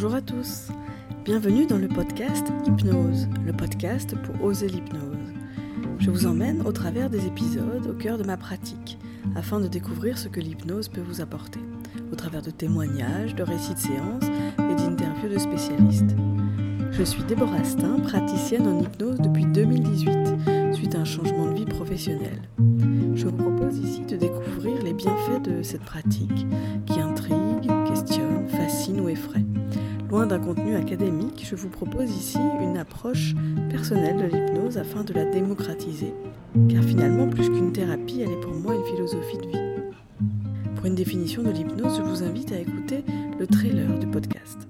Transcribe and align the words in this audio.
Bonjour 0.00 0.14
à 0.14 0.20
tous, 0.20 0.68
bienvenue 1.24 1.66
dans 1.66 1.76
le 1.76 1.88
podcast 1.88 2.46
Hypnose, 2.64 3.26
le 3.44 3.52
podcast 3.52 4.14
pour 4.22 4.44
oser 4.44 4.68
l'hypnose. 4.68 5.34
Je 5.98 6.12
vous 6.12 6.24
emmène 6.24 6.64
au 6.64 6.70
travers 6.70 7.10
des 7.10 7.26
épisodes 7.26 7.84
au 7.84 7.94
cœur 7.94 8.16
de 8.16 8.22
ma 8.22 8.36
pratique, 8.36 8.96
afin 9.34 9.58
de 9.58 9.66
découvrir 9.66 10.16
ce 10.16 10.28
que 10.28 10.38
l'hypnose 10.38 10.86
peut 10.86 11.00
vous 11.00 11.20
apporter, 11.20 11.58
au 12.12 12.14
travers 12.14 12.42
de 12.42 12.52
témoignages, 12.52 13.34
de 13.34 13.42
récits 13.42 13.74
de 13.74 13.78
séances 13.80 14.26
et 14.58 14.74
d'interviews 14.76 15.30
de 15.30 15.38
spécialistes. 15.38 16.14
Je 16.92 17.02
suis 17.02 17.24
Déborah 17.24 17.64
Stein, 17.64 17.98
praticienne 17.98 18.68
en 18.68 18.80
hypnose 18.80 19.18
depuis 19.18 19.46
2018, 19.46 20.74
suite 20.74 20.94
à 20.94 21.00
un 21.00 21.04
changement 21.04 21.46
de 21.46 21.56
vie 21.56 21.66
professionnelle. 21.66 22.42
Je 23.16 23.26
vous 23.26 23.32
propose 23.32 23.76
ici 23.78 24.02
de 24.02 24.14
découvrir 24.14 24.80
les 24.84 24.94
bienfaits 24.94 25.42
de 25.42 25.60
cette 25.64 25.82
pratique 25.82 26.46
qui 26.86 27.00
intrigue, 27.00 27.68
questionne, 27.88 28.46
fascine 28.46 29.00
ou 29.00 29.08
effraie. 29.08 29.44
Loin 30.10 30.26
d'un 30.26 30.38
contenu 30.38 30.74
académique, 30.74 31.44
je 31.46 31.54
vous 31.54 31.68
propose 31.68 32.10
ici 32.10 32.38
une 32.38 32.78
approche 32.78 33.34
personnelle 33.68 34.16
de 34.16 34.34
l'hypnose 34.34 34.78
afin 34.78 35.04
de 35.04 35.12
la 35.12 35.26
démocratiser. 35.26 36.14
Car 36.70 36.82
finalement, 36.82 37.28
plus 37.28 37.50
qu'une 37.50 37.74
thérapie, 37.74 38.22
elle 38.22 38.30
est 38.30 38.40
pour 38.40 38.54
moi 38.54 38.74
une 38.74 38.84
philosophie 38.86 39.36
de 39.36 39.48
vie. 39.48 39.94
Pour 40.76 40.86
une 40.86 40.94
définition 40.94 41.42
de 41.42 41.50
l'hypnose, 41.50 41.98
je 41.98 42.02
vous 42.02 42.22
invite 42.22 42.52
à 42.52 42.58
écouter 42.58 43.04
le 43.38 43.46
trailer 43.46 43.98
du 43.98 44.06
podcast. 44.06 44.66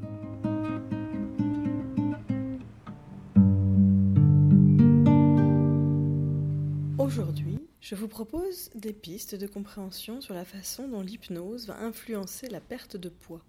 Aujourd'hui, 6.98 7.60
je 7.80 7.94
vous 7.94 8.08
propose 8.08 8.70
des 8.74 8.92
pistes 8.92 9.36
de 9.36 9.46
compréhension 9.46 10.20
sur 10.20 10.34
la 10.34 10.44
façon 10.44 10.88
dont 10.88 11.00
l'hypnose 11.00 11.68
va 11.68 11.78
influencer 11.80 12.48
la 12.48 12.60
perte 12.60 12.96
de 12.96 13.08
poids. 13.08 13.44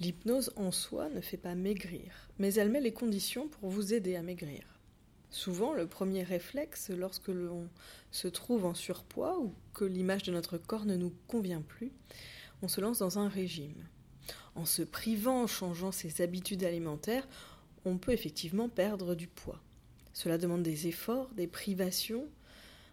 L'hypnose 0.00 0.52
en 0.56 0.72
soi 0.72 1.08
ne 1.08 1.20
fait 1.20 1.36
pas 1.36 1.54
maigrir, 1.54 2.28
mais 2.38 2.54
elle 2.54 2.70
met 2.70 2.80
les 2.80 2.92
conditions 2.92 3.48
pour 3.48 3.70
vous 3.70 3.94
aider 3.94 4.16
à 4.16 4.22
maigrir. 4.22 4.62
Souvent, 5.30 5.72
le 5.72 5.86
premier 5.86 6.22
réflexe 6.22 6.90
lorsque 6.90 7.28
l'on 7.28 7.68
se 8.10 8.28
trouve 8.28 8.64
en 8.64 8.74
surpoids 8.74 9.38
ou 9.38 9.52
que 9.72 9.84
l'image 9.84 10.24
de 10.24 10.32
notre 10.32 10.58
corps 10.58 10.84
ne 10.84 10.96
nous 10.96 11.12
convient 11.28 11.62
plus, 11.62 11.92
on 12.62 12.68
se 12.68 12.80
lance 12.80 12.98
dans 12.98 13.18
un 13.18 13.28
régime. 13.28 13.86
En 14.54 14.64
se 14.64 14.82
privant, 14.82 15.42
en 15.42 15.46
changeant 15.46 15.92
ses 15.92 16.22
habitudes 16.22 16.64
alimentaires, 16.64 17.28
on 17.84 17.98
peut 17.98 18.12
effectivement 18.12 18.68
perdre 18.68 19.14
du 19.14 19.26
poids. 19.26 19.60
Cela 20.12 20.38
demande 20.38 20.62
des 20.62 20.86
efforts, 20.86 21.30
des 21.34 21.48
privations, 21.48 22.28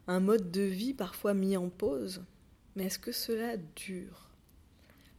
un 0.07 0.19
mode 0.19 0.51
de 0.51 0.61
vie 0.61 0.93
parfois 0.93 1.33
mis 1.33 1.55
en 1.57 1.69
pause. 1.69 2.23
Mais 2.75 2.85
est-ce 2.85 2.99
que 2.99 3.11
cela 3.11 3.57
dure? 3.75 4.29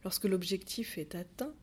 Lorsque 0.03 0.25
l'objectif 0.25 0.97
est 0.97 1.15
atteint, 1.15 1.53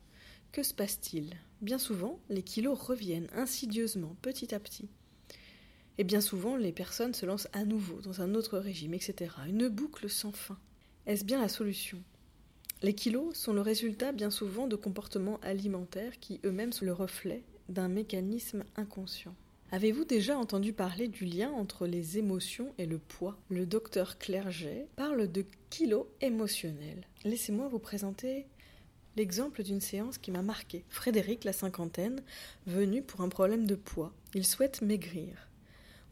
que 0.51 0.63
se 0.63 0.73
passe-t-il? 0.73 1.35
Bien 1.61 1.77
souvent, 1.77 2.19
les 2.29 2.43
kilos 2.43 2.79
reviennent 2.79 3.29
insidieusement, 3.33 4.15
petit 4.21 4.53
à 4.53 4.59
petit. 4.59 4.89
Et 5.97 6.03
bien 6.03 6.21
souvent, 6.21 6.55
les 6.55 6.71
personnes 6.71 7.13
se 7.13 7.25
lancent 7.25 7.47
à 7.53 7.63
nouveau 7.63 8.01
dans 8.01 8.21
un 8.21 8.33
autre 8.35 8.57
régime, 8.57 8.93
etc. 8.93 9.33
Une 9.47 9.69
boucle 9.69 10.09
sans 10.09 10.31
fin. 10.31 10.57
Est-ce 11.05 11.23
bien 11.23 11.39
la 11.39 11.47
solution? 11.47 12.01
Les 12.81 12.95
kilos 12.95 13.35
sont 13.35 13.53
le 13.53 13.61
résultat 13.61 14.11
bien 14.11 14.31
souvent 14.31 14.67
de 14.67 14.75
comportements 14.75 15.39
alimentaires 15.41 16.19
qui 16.19 16.39
eux-mêmes 16.43 16.73
sont 16.73 16.85
le 16.85 16.93
reflet 16.93 17.43
d'un 17.69 17.87
mécanisme 17.87 18.63
inconscient. 18.75 19.35
Avez-vous 19.71 20.03
déjà 20.03 20.37
entendu 20.37 20.73
parler 20.73 21.07
du 21.07 21.23
lien 21.23 21.51
entre 21.51 21.87
les 21.87 22.17
émotions 22.17 22.73
et 22.77 22.85
le 22.85 22.97
poids? 22.97 23.37
Le 23.49 23.65
docteur 23.65 24.17
Clerget 24.17 24.87
parle 24.95 25.31
de 25.31 25.45
kilos 25.69 26.07
émotionnels. 26.19 27.07
Laissez-moi 27.23 27.67
vous 27.69 27.79
présenter 27.79 28.47
l'exemple 29.15 29.63
d'une 29.63 29.81
séance 29.81 30.17
qui 30.17 30.31
m'a 30.31 30.41
marqué. 30.41 30.83
Frédéric, 30.89 31.43
la 31.43 31.53
cinquantaine, 31.53 32.21
venu 32.67 33.01
pour 33.01 33.21
un 33.21 33.29
problème 33.29 33.65
de 33.65 33.75
poids. 33.75 34.13
Il 34.33 34.45
souhaite 34.45 34.81
maigrir. 34.81 35.47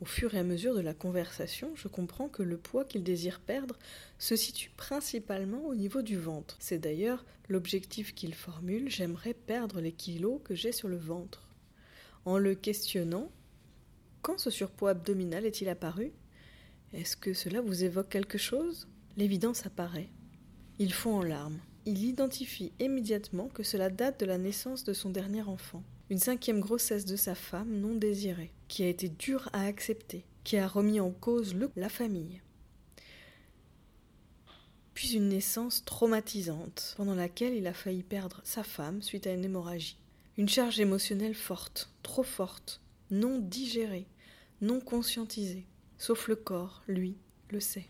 Au 0.02 0.06
fur 0.06 0.34
et 0.34 0.40
à 0.40 0.44
mesure 0.44 0.74
de 0.74 0.80
la 0.80 0.94
conversation, 0.94 1.72
je 1.76 1.90
comprends 1.90 2.30
que 2.30 2.44
le 2.44 2.58
poids 2.58 2.86
qu'il 2.86 3.04
désire 3.04 3.42
perdre 3.42 3.78
se 4.18 4.38
situe 4.38 4.72
principalement 4.78 5.66
au 5.66 5.76
niveau 5.76 6.02
du 6.02 6.18
ventre. 6.18 6.56
C'est 6.60 6.80
d'ailleurs 6.80 7.26
l'objectif 7.50 8.16
qu'il 8.16 8.34
formule 8.34 8.90
j'aimerais 8.90 9.34
perdre 9.34 9.82
les 9.82 9.92
kilos 9.92 10.40
que 10.46 10.56
j'ai 10.56 10.72
sur 10.72 10.88
le 10.88 10.98
ventre. 10.98 11.50
En 12.24 12.38
le 12.38 12.56
questionnant, 12.56 13.30
quand 14.22 14.38
ce 14.38 14.50
surpoids 14.50 14.92
abdominal 14.92 15.46
est-il 15.46 15.68
apparu? 15.68 16.14
Est-ce 16.94 17.18
que 17.18 17.34
cela 17.34 17.62
vous 17.62 17.84
évoque 17.84 18.10
quelque 18.10 18.38
chose? 18.38 18.88
L'évidence 19.18 19.66
apparaît. 19.66 20.10
Il 20.80 20.94
fond 20.94 21.18
en 21.18 21.24
larmes 21.24 21.60
il 21.86 22.04
identifie 22.04 22.72
immédiatement 22.80 23.48
que 23.48 23.64
cela 23.64 23.90
date 23.90 24.20
de 24.20 24.26
la 24.26 24.38
naissance 24.38 24.84
de 24.84 24.94
son 24.94 25.10
dernier 25.10 25.42
enfant, 25.42 25.84
une 26.10 26.20
cinquième 26.20 26.60
grossesse 26.60 27.06
de 27.06 27.16
sa 27.16 27.36
femme 27.36 27.80
non 27.80 27.96
désirée, 27.96 28.52
qui 28.68 28.84
a 28.84 28.88
été 28.88 29.10
dure 29.10 29.50
à 29.54 29.66
accepter, 29.66 30.26
qui 30.44 30.58
a 30.58 30.68
remis 30.68 31.00
en 31.00 31.12
cause 31.12 31.56
la 31.76 31.90
famille. 31.90 32.42
Puis 34.94 35.14
une 35.14 35.30
naissance 35.30 35.86
traumatisante, 35.86 36.96
pendant 36.98 37.16
laquelle 37.16 37.54
il 37.54 37.68
a 37.68 37.74
failli 37.74 38.04
perdre 38.04 38.42
sa 38.44 38.64
femme 38.64 39.02
suite 39.02 39.28
à 39.28 39.34
une 39.34 39.46
hémorragie. 39.46 39.98
Une 40.38 40.50
charge 40.50 40.80
émotionnelle 40.80 41.36
forte, 41.36 41.90
trop 42.04 42.24
forte, 42.24 42.82
non 43.12 43.40
digérée, 43.40 44.08
non 44.62 44.80
conscientisée, 44.80 45.66
sauf 45.98 46.28
le 46.28 46.36
corps, 46.36 46.84
lui, 46.88 47.16
le 47.50 47.60
sait 47.60 47.88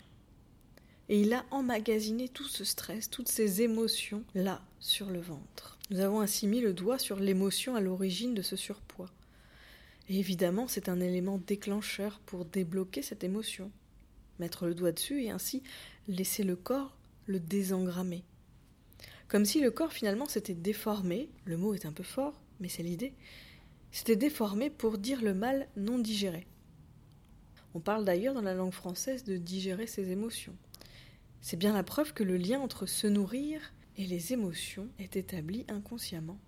et 1.10 1.20
il 1.20 1.32
a 1.32 1.44
emmagasiné 1.50 2.28
tout 2.28 2.46
ce 2.46 2.62
stress, 2.62 3.10
toutes 3.10 3.28
ces 3.28 3.62
émotions 3.62 4.22
là, 4.36 4.62
sur 4.78 5.10
le 5.10 5.18
ventre. 5.18 5.76
Nous 5.90 5.98
avons 5.98 6.20
ainsi 6.20 6.46
mis 6.46 6.60
le 6.60 6.72
doigt 6.72 7.00
sur 7.00 7.18
l'émotion 7.18 7.74
à 7.74 7.80
l'origine 7.80 8.32
de 8.32 8.42
ce 8.42 8.54
surpoids. 8.54 9.10
Et 10.08 10.20
évidemment, 10.20 10.68
c'est 10.68 10.88
un 10.88 11.00
élément 11.00 11.38
déclencheur 11.38 12.20
pour 12.26 12.44
débloquer 12.44 13.02
cette 13.02 13.24
émotion. 13.24 13.72
Mettre 14.38 14.66
le 14.66 14.74
doigt 14.74 14.92
dessus 14.92 15.24
et 15.24 15.30
ainsi 15.30 15.64
laisser 16.06 16.44
le 16.44 16.54
corps 16.54 16.96
le 17.26 17.40
désengrammer. 17.40 18.22
Comme 19.26 19.44
si 19.44 19.60
le 19.60 19.72
corps 19.72 19.92
finalement 19.92 20.26
s'était 20.26 20.54
déformé, 20.54 21.28
le 21.44 21.56
mot 21.56 21.74
est 21.74 21.86
un 21.86 21.92
peu 21.92 22.04
fort, 22.04 22.40
mais 22.60 22.68
c'est 22.68 22.84
l'idée, 22.84 23.14
s'était 23.90 24.14
déformé 24.14 24.70
pour 24.70 24.96
dire 24.96 25.22
le 25.22 25.34
mal 25.34 25.68
non 25.76 25.98
digéré. 25.98 26.46
On 27.74 27.80
parle 27.80 28.04
d'ailleurs 28.04 28.34
dans 28.34 28.42
la 28.42 28.54
langue 28.54 28.72
française 28.72 29.24
de 29.24 29.36
digérer 29.36 29.88
ses 29.88 30.10
émotions. 30.10 30.54
C'est 31.40 31.56
bien 31.56 31.72
la 31.72 31.82
preuve 31.82 32.12
que 32.12 32.22
le 32.22 32.36
lien 32.36 32.60
entre 32.60 32.86
se 32.86 33.06
nourrir 33.06 33.72
et 33.96 34.06
les 34.06 34.32
émotions 34.32 34.88
est 34.98 35.16
établi 35.16 35.64
inconsciemment. 35.68 36.38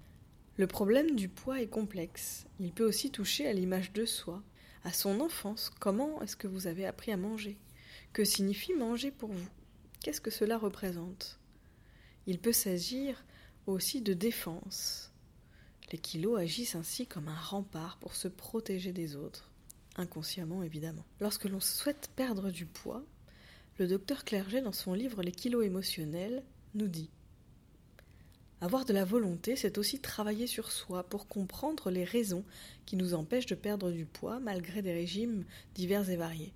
Le 0.56 0.66
problème 0.66 1.16
du 1.16 1.28
poids 1.28 1.62
est 1.62 1.69
complexe. 1.69 2.47
Il 2.60 2.72
peut 2.72 2.86
aussi 2.86 3.10
toucher 3.10 3.47
à 3.47 3.52
l'image 3.54 3.92
de 3.92 4.04
soi, 4.04 4.42
à 4.84 4.92
son 4.92 5.20
enfance. 5.20 5.70
Comment 5.81 6.20
est-ce 6.20 6.36
que 6.36 6.47
vous 6.47 6.66
avez 6.66 6.84
appris 6.86 7.10
à 7.10 7.16
manger? 7.16 7.56
Que 8.12 8.25
signifie 8.25 8.75
manger 8.75 9.10
pour 9.10 9.32
vous? 9.32 9.48
Qu'est-ce 10.00 10.20
que 10.20 10.31
cela 10.31 10.58
représente? 10.58 11.38
Il 12.26 12.38
peut 12.38 12.52
s'agir 12.52 13.25
aussi 13.66 14.02
de 14.02 14.12
défense. 14.12 15.12
Les 15.91 15.98
kilos 15.98 16.38
agissent 16.38 16.75
ainsi 16.75 17.06
comme 17.06 17.28
un 17.28 17.34
rempart 17.34 17.97
pour 17.98 18.14
se 18.14 18.28
protéger 18.28 18.92
des 18.92 19.16
autres, 19.16 19.50
inconsciemment 19.97 20.62
évidemment. 20.62 21.04
Lorsque 21.20 21.44
l'on 21.44 21.60
souhaite 21.60 22.10
perdre 22.14 22.50
du 22.50 22.66
poids, 22.66 23.04
le 23.78 23.87
docteur 23.87 24.25
Clerget, 24.25 24.60
dans 24.60 24.72
son 24.72 24.94
livre 24.94 25.22
Les 25.22 25.33
kilos 25.33 25.65
émotionnels, 25.65 26.43
nous 26.75 26.88
dit 26.88 27.10
Avoir 28.60 28.84
de 28.84 28.93
la 28.93 29.05
volonté, 29.05 29.56
c'est 29.56 29.78
aussi 29.78 29.99
travailler 29.99 30.47
sur 30.47 30.71
soi 30.71 31.03
pour 31.05 31.27
comprendre 31.27 31.91
les 31.91 32.05
raisons 32.05 32.44
qui 32.87 32.97
nous 32.97 33.15
empêchent 33.15 33.47
de 33.47 33.55
perdre 33.55 33.91
du 33.91 34.05
poids 34.05 34.41
malgré 34.41 34.82
des 34.82 34.93
régimes 34.93 35.44
divers 35.75 36.11
et 36.11 36.17
variés. 36.17 36.52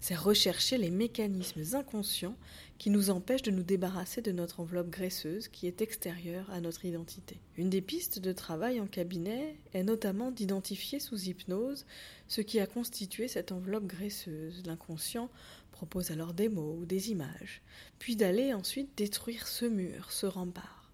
C'est 0.00 0.14
rechercher 0.14 0.78
les 0.78 0.90
mécanismes 0.90 1.74
inconscients 1.74 2.36
qui 2.78 2.90
nous 2.90 3.10
empêchent 3.10 3.42
de 3.42 3.50
nous 3.50 3.62
débarrasser 3.62 4.22
de 4.22 4.32
notre 4.32 4.60
enveloppe 4.60 4.90
graisseuse 4.90 5.48
qui 5.48 5.66
est 5.66 5.80
extérieure 5.80 6.48
à 6.50 6.60
notre 6.60 6.84
identité. 6.84 7.38
Une 7.56 7.70
des 7.70 7.80
pistes 7.80 8.18
de 8.18 8.32
travail 8.32 8.80
en 8.80 8.86
cabinet 8.86 9.56
est 9.72 9.82
notamment 9.82 10.30
d'identifier 10.30 11.00
sous 11.00 11.28
hypnose 11.28 11.86
ce 12.28 12.40
qui 12.40 12.60
a 12.60 12.66
constitué 12.66 13.28
cette 13.28 13.52
enveloppe 13.52 13.86
graisseuse. 13.86 14.62
L'inconscient 14.66 15.30
propose 15.72 16.10
alors 16.10 16.34
des 16.34 16.48
mots 16.48 16.76
ou 16.80 16.86
des 16.86 17.10
images, 17.10 17.62
puis 17.98 18.16
d'aller 18.16 18.54
ensuite 18.54 18.96
détruire 18.96 19.46
ce 19.46 19.66
mur, 19.66 20.10
ce 20.10 20.26
rempart. 20.26 20.90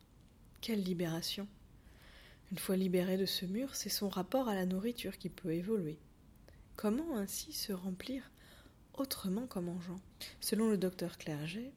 Quelle 0.60 0.82
libération 0.82 1.46
Une 2.50 2.58
fois 2.58 2.76
libéré 2.76 3.16
de 3.16 3.26
ce 3.26 3.46
mur, 3.46 3.74
c'est 3.74 3.88
son 3.88 4.08
rapport 4.08 4.48
à 4.48 4.54
la 4.54 4.66
nourriture 4.66 5.18
qui 5.18 5.28
peut 5.28 5.52
évoluer. 5.52 5.98
Comment 6.76 7.16
ainsi 7.16 7.52
se 7.52 7.72
remplir 7.72 8.31
autrement 8.94 9.46
qu'en 9.46 9.62
mangeant 9.62 10.00
Selon 10.40 10.68
le 10.68 10.76
docteur 10.76 11.18
Clerget, 11.18 11.72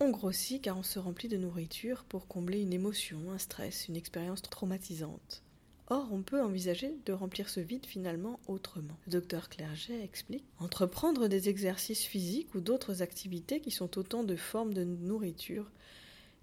on 0.00 0.10
grossit 0.10 0.60
car 0.60 0.76
on 0.76 0.82
se 0.82 0.98
remplit 0.98 1.28
de 1.28 1.36
nourriture 1.36 2.04
pour 2.04 2.28
combler 2.28 2.60
une 2.60 2.72
émotion, 2.72 3.30
un 3.30 3.38
stress, 3.38 3.88
une 3.88 3.96
expérience 3.96 4.42
traumatisante. 4.42 5.42
Or, 5.88 6.08
on 6.12 6.22
peut 6.22 6.42
envisager 6.42 6.92
de 7.06 7.12
remplir 7.12 7.48
ce 7.48 7.60
vide 7.60 7.86
finalement 7.86 8.40
autrement. 8.48 8.96
Le 9.06 9.12
docteur 9.12 9.48
Clerget 9.48 10.02
explique 10.02 10.44
entreprendre 10.58 11.28
des 11.28 11.48
exercices 11.48 12.04
physiques 12.04 12.54
ou 12.54 12.60
d'autres 12.60 13.02
activités 13.02 13.60
qui 13.60 13.70
sont 13.70 13.96
autant 13.96 14.24
de 14.24 14.34
formes 14.34 14.74
de 14.74 14.82
nourriture 14.82 15.70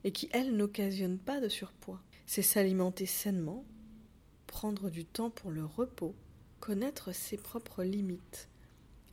et 0.05 0.11
qui, 0.11 0.29
elles, 0.31 0.55
n'occasionnent 0.55 1.19
pas 1.19 1.41
de 1.41 1.49
surpoids. 1.49 2.01
C'est 2.25 2.41
s'alimenter 2.41 3.05
sainement, 3.05 3.65
prendre 4.47 4.89
du 4.89 5.03
temps 5.03 5.29
pour 5.29 5.51
le 5.51 5.65
repos, 5.65 6.15
connaître 6.61 7.13
ses 7.13 7.37
propres 7.37 7.83
limites, 7.83 8.47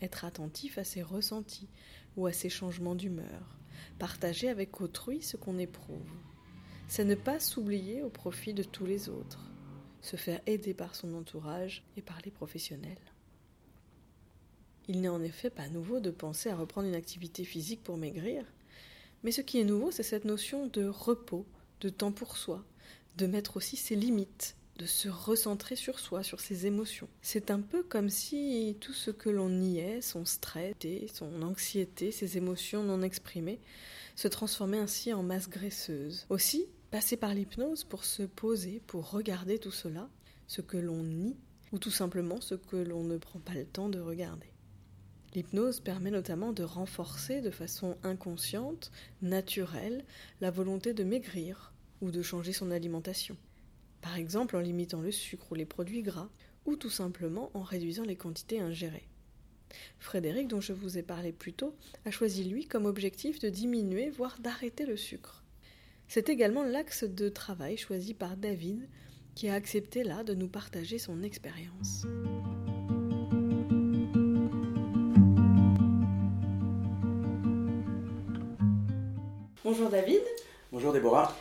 être 0.03 0.25
attentif 0.25 0.79
à 0.79 0.85
ses 0.85 1.03
ressentis 1.03 1.69
ou 2.17 2.27
à 2.27 2.33
ses 2.33 2.49
changements 2.49 2.95
d'humeur, 2.95 3.59
partager 3.99 4.49
avec 4.49 4.81
autrui 4.81 5.23
ce 5.23 5.37
qu'on 5.37 5.59
éprouve. 5.59 6.11
C'est 6.89 7.05
ne 7.05 7.15
pas 7.15 7.41
s'oublier 7.41 8.03
au 8.03 8.11
profit 8.11 8.55
de 8.55 8.63
tous 8.63 8.87
les 8.87 9.09
autres, 9.09 9.51
se 10.01 10.17
faire 10.17 10.41
aider 10.47 10.75
par 10.75 10.95
son 10.95 11.15
entourage 11.15 11.85
et 11.97 12.03
par 12.03 12.19
les 12.25 12.31
professionnels. 12.31 12.99
Il 14.89 15.01
n'est 15.01 15.09
en 15.09 15.23
effet 15.23 15.51
pas 15.51 15.69
nouveau 15.69 16.01
de 16.01 16.11
penser 16.11 16.49
à 16.49 16.57
reprendre 16.57 16.89
une 16.89 16.95
activité 16.95 17.45
physique 17.45 17.83
pour 17.83 17.97
maigrir, 17.97 18.45
mais 19.23 19.33
ce 19.33 19.41
qui 19.41 19.61
est 19.61 19.65
nouveau, 19.65 19.91
c'est 19.91 20.03
cette 20.03 20.25
notion 20.25 20.67
de 20.67 20.87
repos, 20.87 21.47
de 21.81 21.91
temps 21.91 22.13
pour 22.13 22.37
soi, 22.37 22.65
de 23.17 23.27
mettre 23.27 23.57
aussi 23.57 23.77
ses 23.77 23.95
limites, 23.95 24.57
de 24.81 24.87
se 24.87 25.11
recentrer 25.11 25.77
sur 25.77 25.99
soi, 26.01 26.23
sur 26.23 26.41
ses 26.41 26.65
émotions. 26.65 27.09
C'est 27.21 27.51
un 27.51 27.61
peu 27.61 27.83
comme 27.83 28.09
si 28.09 28.79
tout 28.81 28.95
ce 28.95 29.11
que 29.11 29.29
l'on 29.29 29.51
niait, 29.51 30.01
son 30.01 30.25
stress, 30.25 30.75
son 31.13 31.43
anxiété, 31.43 32.11
ses 32.11 32.39
émotions 32.39 32.83
non 32.83 33.03
exprimées, 33.03 33.61
se 34.17 34.27
transformait 34.27 34.79
ainsi 34.79 35.13
en 35.13 35.23
masse 35.23 35.51
graisseuse. 35.51 36.25
Aussi, 36.31 36.65
passer 36.91 37.19
par 37.19 37.35
l'hypnose 37.35 37.85
pour 37.85 38.05
se 38.05 38.23
poser, 38.23 38.81
pour 38.87 39.11
regarder 39.11 39.59
tout 39.59 39.71
cela, 39.71 40.09
ce 40.47 40.63
que 40.63 40.79
l'on 40.79 41.03
nie, 41.03 41.37
ou 41.73 41.79
tout 41.79 41.91
simplement 41.91 42.41
ce 42.41 42.55
que 42.55 42.77
l'on 42.77 43.05
ne 43.05 43.19
prend 43.19 43.39
pas 43.39 43.53
le 43.53 43.67
temps 43.67 43.91
de 43.91 44.01
regarder. 44.01 44.49
L'hypnose 45.35 45.81
permet 45.81 46.11
notamment 46.11 46.55
de 46.55 46.65
renforcer 46.65 47.43
de 47.43 47.51
façon 47.51 47.99
inconsciente, 48.03 48.93
naturelle, 49.21 50.07
la 50.41 50.51
volonté 50.51 50.95
de 50.95 51.05
maigrir 51.05 51.75
ou 52.01 52.11
de 52.11 52.23
changer 52.23 52.55
son 52.55 52.71
alimentation. 52.71 53.37
Par 54.01 54.17
exemple 54.17 54.57
en 54.57 54.61
limitant 54.61 55.01
le 55.01 55.13
sucre 55.13 55.53
ou 55.53 55.55
les 55.55 55.67
produits 55.67 56.03
gras, 56.03 56.31
ou 56.67 56.77
tout 56.77 56.91
simplement 56.91 57.51
en 57.55 57.63
réduisant 57.63 58.05
les 58.05 58.17
quantités 58.17 58.61
ingérées. 58.61 59.09
Frédéric, 59.99 60.49
dont 60.49 60.61
je 60.61 60.73
vous 60.73 60.99
ai 60.99 61.03
parlé 61.03 61.33
plus 61.33 61.53
tôt, 61.53 61.75
a 62.05 62.11
choisi 62.11 62.45
lui 62.45 62.67
comme 62.67 62.87
objectif 62.87 63.39
de 63.39 63.49
diminuer, 63.49 64.11
voire 64.11 64.39
d'arrêter 64.41 64.87
le 64.87 64.97
sucre. 64.97 65.45
C'est 66.09 66.29
également 66.29 66.65
l'axe 66.65 67.05
de 67.05 67.29
travail 67.29 67.77
choisi 67.77 68.15
par 68.15 68.37
David, 68.37 68.89
qui 69.35 69.49
a 69.49 69.55
accepté 69.55 70.03
là 70.03 70.25
de 70.25 70.35
nous 70.35 70.49
partager 70.49 70.99
son 70.99 71.23
expérience. 71.23 72.05
Bonjour 79.63 79.89
David. 79.89 80.23
Bonjour 80.73 80.93
Déborah. 80.93 81.37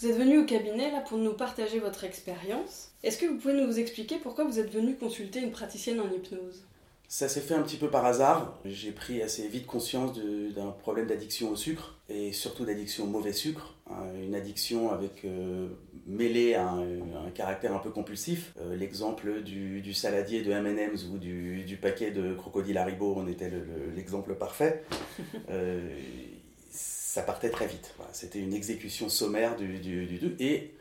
Vous 0.00 0.08
êtes 0.08 0.16
venu 0.16 0.38
au 0.38 0.46
cabinet 0.46 0.90
là 0.90 1.00
pour 1.00 1.18
nous 1.18 1.34
partager 1.34 1.78
votre 1.78 2.04
expérience. 2.04 2.90
Est-ce 3.02 3.18
que 3.18 3.26
vous 3.26 3.36
pouvez 3.36 3.52
nous 3.52 3.78
expliquer 3.78 4.16
pourquoi 4.16 4.44
vous 4.44 4.58
êtes 4.58 4.72
venu 4.72 4.96
consulter 4.96 5.40
une 5.40 5.50
praticienne 5.50 6.00
en 6.00 6.10
hypnose? 6.10 6.64
Ça 7.06 7.28
s'est 7.28 7.42
fait 7.42 7.52
un 7.52 7.60
petit 7.60 7.76
peu 7.76 7.90
par 7.90 8.06
hasard. 8.06 8.58
J'ai 8.64 8.92
pris 8.92 9.20
assez 9.20 9.46
vite 9.46 9.66
conscience 9.66 10.18
d'un 10.54 10.70
problème 10.70 11.06
d'addiction 11.06 11.50
au 11.50 11.56
sucre 11.56 11.98
et 12.08 12.32
surtout 12.32 12.64
d'addiction 12.64 13.04
au 13.04 13.08
mauvais 13.08 13.34
sucre. 13.34 13.74
Hein, 13.90 14.04
une 14.24 14.34
addiction 14.34 14.90
avec 14.90 15.26
euh, 15.26 15.68
mêlée 16.06 16.54
à 16.54 16.70
un, 16.70 17.30
caractère 17.34 17.74
un 17.74 17.78
peu 17.78 17.90
compulsif. 17.90 18.54
Euh, 18.58 18.76
l'exemple 18.76 19.42
du, 19.42 19.92
saladier 19.92 20.40
de 20.40 20.50
M&M's 20.50 21.08
ou 21.12 21.18
du, 21.18 21.78
paquet 21.82 22.10
de 22.10 22.32
crocodile 22.32 22.78
Haribo 22.78 23.16
en 23.16 23.26
était 23.26 23.52
l'exemple 23.94 24.34
parfait. 24.34 24.82
Euh, 25.50 25.90
ça 27.10 27.22
partait 27.22 27.50
très 27.50 27.66
vite. 27.66 27.92
C'était 28.12 28.38
une 28.38 28.54
exécution 28.54 29.08
sommaire 29.08 29.56
du, 29.56 29.80
du, 29.80 30.36
et 30.38 30.72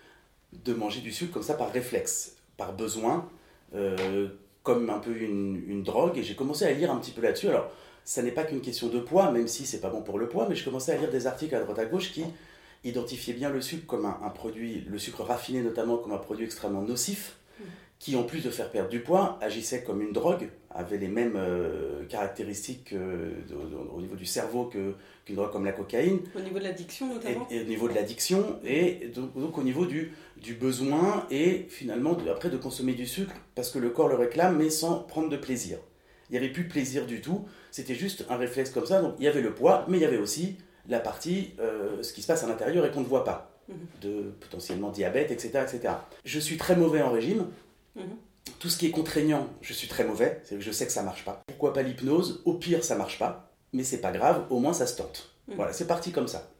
de 0.53 0.75
manger 0.75 1.01
du 1.01 1.11
sucre 1.11 1.33
comme 1.33 1.41
ça 1.41 1.55
par 1.55 1.71
réflexe, 1.71 2.35
par 2.55 2.73
besoin, 2.73 3.27
euh, 3.73 4.27
comme 4.61 4.91
un 4.91 4.99
peu 4.99 5.17
une, 5.17 5.81
drogue. 5.81 6.19
Et 6.19 6.23
j'ai 6.23 6.35
commencé 6.35 6.65
à 6.65 6.71
lire 6.71 6.91
un 6.91 6.97
petit 6.97 7.09
peu 7.09 7.23
là-dessus. 7.23 7.47
Alors, 7.47 7.71
ça 8.05 8.21
n'est 8.21 8.31
pas 8.31 8.43
qu'une 8.43 8.61
question 8.61 8.89
de 8.89 8.99
poids, 8.99 9.31
même 9.31 9.47
si 9.47 9.65
c'est 9.65 9.81
pas 9.81 9.89
bon 9.89 10.03
pour 10.03 10.19
le 10.19 10.29
poids, 10.29 10.45
mais 10.47 10.55
je 10.55 10.63
commençais 10.63 10.91
à 10.91 10.97
lire 10.97 11.09
des 11.09 11.25
articles 11.25 11.55
à 11.55 11.61
droite 11.61 11.79
à 11.79 11.85
gauche 11.85 12.11
qui 12.11 12.23
identifiaient 12.83 13.33
bien 13.33 13.49
le 13.49 13.59
sucre 13.59 13.87
comme 13.87 14.05
un 14.05 14.29
produit, 14.29 14.85
le 14.87 14.99
sucre 14.99 15.23
raffiné 15.23 15.63
notamment 15.63 15.97
comme 15.97 16.11
un 16.11 16.19
produit 16.19 16.45
extrêmement 16.45 16.83
nocif 16.83 17.38
qui 17.99 18.15
en 18.15 18.23
plus 18.23 18.43
de 18.43 18.49
faire 18.49 18.71
perdre 18.71 18.89
du 18.89 19.01
poids, 19.01 19.37
agissait 19.41 19.83
comme 19.83 20.01
une 20.01 20.13
drogue, 20.13 20.49
avait 20.71 20.97
les 20.97 21.09
mêmes 21.09 21.35
euh, 21.35 22.05
caractéristiques 22.05 22.93
euh, 22.93 23.33
au 23.93 23.99
niveau 23.99 24.15
du 24.15 24.25
cerveau 24.25 24.65
qu'une 24.65 25.35
drogue 25.35 25.51
comme 25.51 25.65
la 25.65 25.73
cocaïne. 25.73 26.21
Au 26.33 26.39
niveau 26.39 26.59
de 26.59 26.63
l'addiction 26.63 27.13
notamment 27.13 27.45
et, 27.51 27.59
au 27.59 27.65
niveau 27.65 27.89
de 27.89 27.93
l'addiction, 27.93 28.59
et 28.63 29.09
donc, 29.13 29.57
au 29.57 29.63
niveau 29.63 29.85
du, 29.85 30.13
du 30.41 30.53
besoin, 30.53 31.27
et 31.29 31.65
finalement 31.69 32.17
après 32.31 32.49
de 32.49 32.57
consommer 32.57 32.93
du 32.93 33.05
sucre, 33.05 33.33
parce 33.53 33.69
que 33.69 33.79
le 33.79 33.89
corps 33.89 34.07
le 34.07 34.15
réclame, 34.15 34.57
mais 34.57 34.69
sans 34.69 34.99
prendre 34.99 35.29
de 35.29 35.37
plaisir. 35.37 35.77
Il 36.29 36.33
n'y 36.33 36.37
avait 36.37 36.53
plus 36.53 36.63
de 36.63 36.69
plaisir 36.69 37.05
du 37.05 37.19
tout, 37.19 37.45
c'était 37.69 37.95
juste 37.95 38.25
un 38.29 38.37
réflexe 38.37 38.69
comme 38.69 38.85
ça, 38.85 39.01
donc 39.01 39.15
il 39.19 39.25
y 39.25 39.27
avait 39.27 39.41
le 39.41 39.53
poids, 39.53 39.85
mais 39.89 39.97
il 39.97 40.01
y 40.01 40.05
avait 40.05 40.19
aussi 40.19 40.55
la 40.87 40.99
partie, 40.99 41.51
euh, 41.59 42.01
ce 42.01 42.13
qui 42.13 42.21
se 42.21 42.27
passe 42.27 42.43
à 42.43 42.47
l'intérieur 42.47 42.85
et 42.85 42.91
qu'on 42.91 43.01
ne 43.01 43.05
voit 43.05 43.25
pas, 43.25 43.59
mhm. 43.67 43.75
de 44.01 44.21
potentiellement 44.39 44.89
diabète, 44.89 45.31
etc., 45.31 45.65
etc. 45.67 45.93
Je 46.23 46.39
suis 46.39 46.57
très 46.57 46.75
mauvais 46.75 47.01
en 47.01 47.11
régime, 47.11 47.47
Tout 48.59 48.69
ce 48.69 48.77
qui 48.77 48.87
est 48.87 48.91
contraignant, 48.91 49.47
je 49.61 49.73
suis 49.73 49.87
très 49.87 50.03
mauvais, 50.03 50.41
c'est 50.43 50.55
que 50.55 50.61
je 50.61 50.71
sais 50.71 50.85
que 50.85 50.91
ça 50.91 51.03
marche 51.03 51.23
pas. 51.23 51.41
Pourquoi 51.47 51.73
pas 51.73 51.81
l'hypnose? 51.81 52.41
Au 52.45 52.53
pire, 52.53 52.83
ça 52.83 52.95
marche 52.95 53.19
pas, 53.19 53.51
mais 53.73 53.83
c'est 53.83 54.01
pas 54.01 54.11
grave, 54.11 54.45
au 54.49 54.59
moins 54.59 54.73
ça 54.73 54.87
se 54.87 54.97
tente. 54.97 55.35
Mhm. 55.47 55.55
Voilà, 55.55 55.73
c'est 55.73 55.87
parti 55.87 56.11
comme 56.11 56.27
ça. 56.27 56.51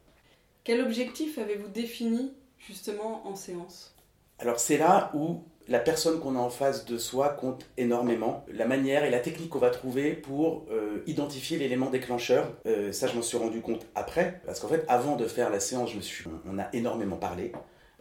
Quel 0.64 0.80
objectif 0.80 1.38
avez-vous 1.38 1.68
défini 1.68 2.32
justement 2.58 3.26
en 3.26 3.34
séance? 3.34 3.94
Alors 4.38 4.60
c'est 4.60 4.78
là 4.78 5.10
où 5.14 5.42
la 5.68 5.78
personne 5.78 6.18
qu'on 6.20 6.36
a 6.36 6.38
en 6.38 6.50
face 6.50 6.84
de 6.84 6.98
soi 6.98 7.28
compte 7.28 7.66
énormément. 7.76 8.44
La 8.48 8.66
manière 8.66 9.04
et 9.04 9.10
la 9.10 9.20
technique 9.20 9.50
qu'on 9.50 9.58
va 9.58 9.70
trouver 9.70 10.14
pour 10.14 10.66
euh, 10.70 11.02
identifier 11.06 11.58
l'élément 11.58 11.90
déclencheur, 11.90 12.52
euh, 12.66 12.92
ça 12.92 13.06
je 13.06 13.14
m'en 13.14 13.22
suis 13.22 13.38
rendu 13.38 13.60
compte 13.60 13.86
après, 13.94 14.40
parce 14.46 14.58
qu'en 14.58 14.68
fait 14.68 14.84
avant 14.88 15.16
de 15.16 15.26
faire 15.26 15.50
la 15.50 15.60
séance, 15.60 15.90
je 15.90 15.96
me 15.96 16.00
suis, 16.00 16.24
on 16.46 16.58
a 16.58 16.68
énormément 16.72 17.16
parlé. 17.16 17.52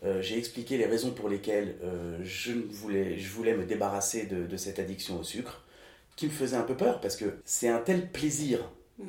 Euh, 0.06 0.22
j'ai 0.22 0.38
expliqué 0.38 0.78
les 0.78 0.86
raisons 0.86 1.12
pour 1.12 1.28
lesquelles 1.28 1.76
euh, 1.84 2.18
je, 2.24 2.54
voulais, 2.54 3.18
je 3.18 3.30
voulais 3.30 3.54
me 3.54 3.66
débarrasser 3.66 4.26
de, 4.26 4.58
cette 4.58 4.80
addiction 4.80 5.20
au 5.20 5.24
sucre, 5.24 5.64
qui 6.16 6.26
me 6.26 6.32
faisait 6.32 6.56
un 6.56 6.64
peu 6.64 6.76
peur 6.76 7.02
parce 7.02 7.16
que 7.16 7.40
c'est 7.46 7.68
un 7.68 7.80
tel 7.80 8.10
plaisir. 8.10 8.60
Mmh. 8.98 9.04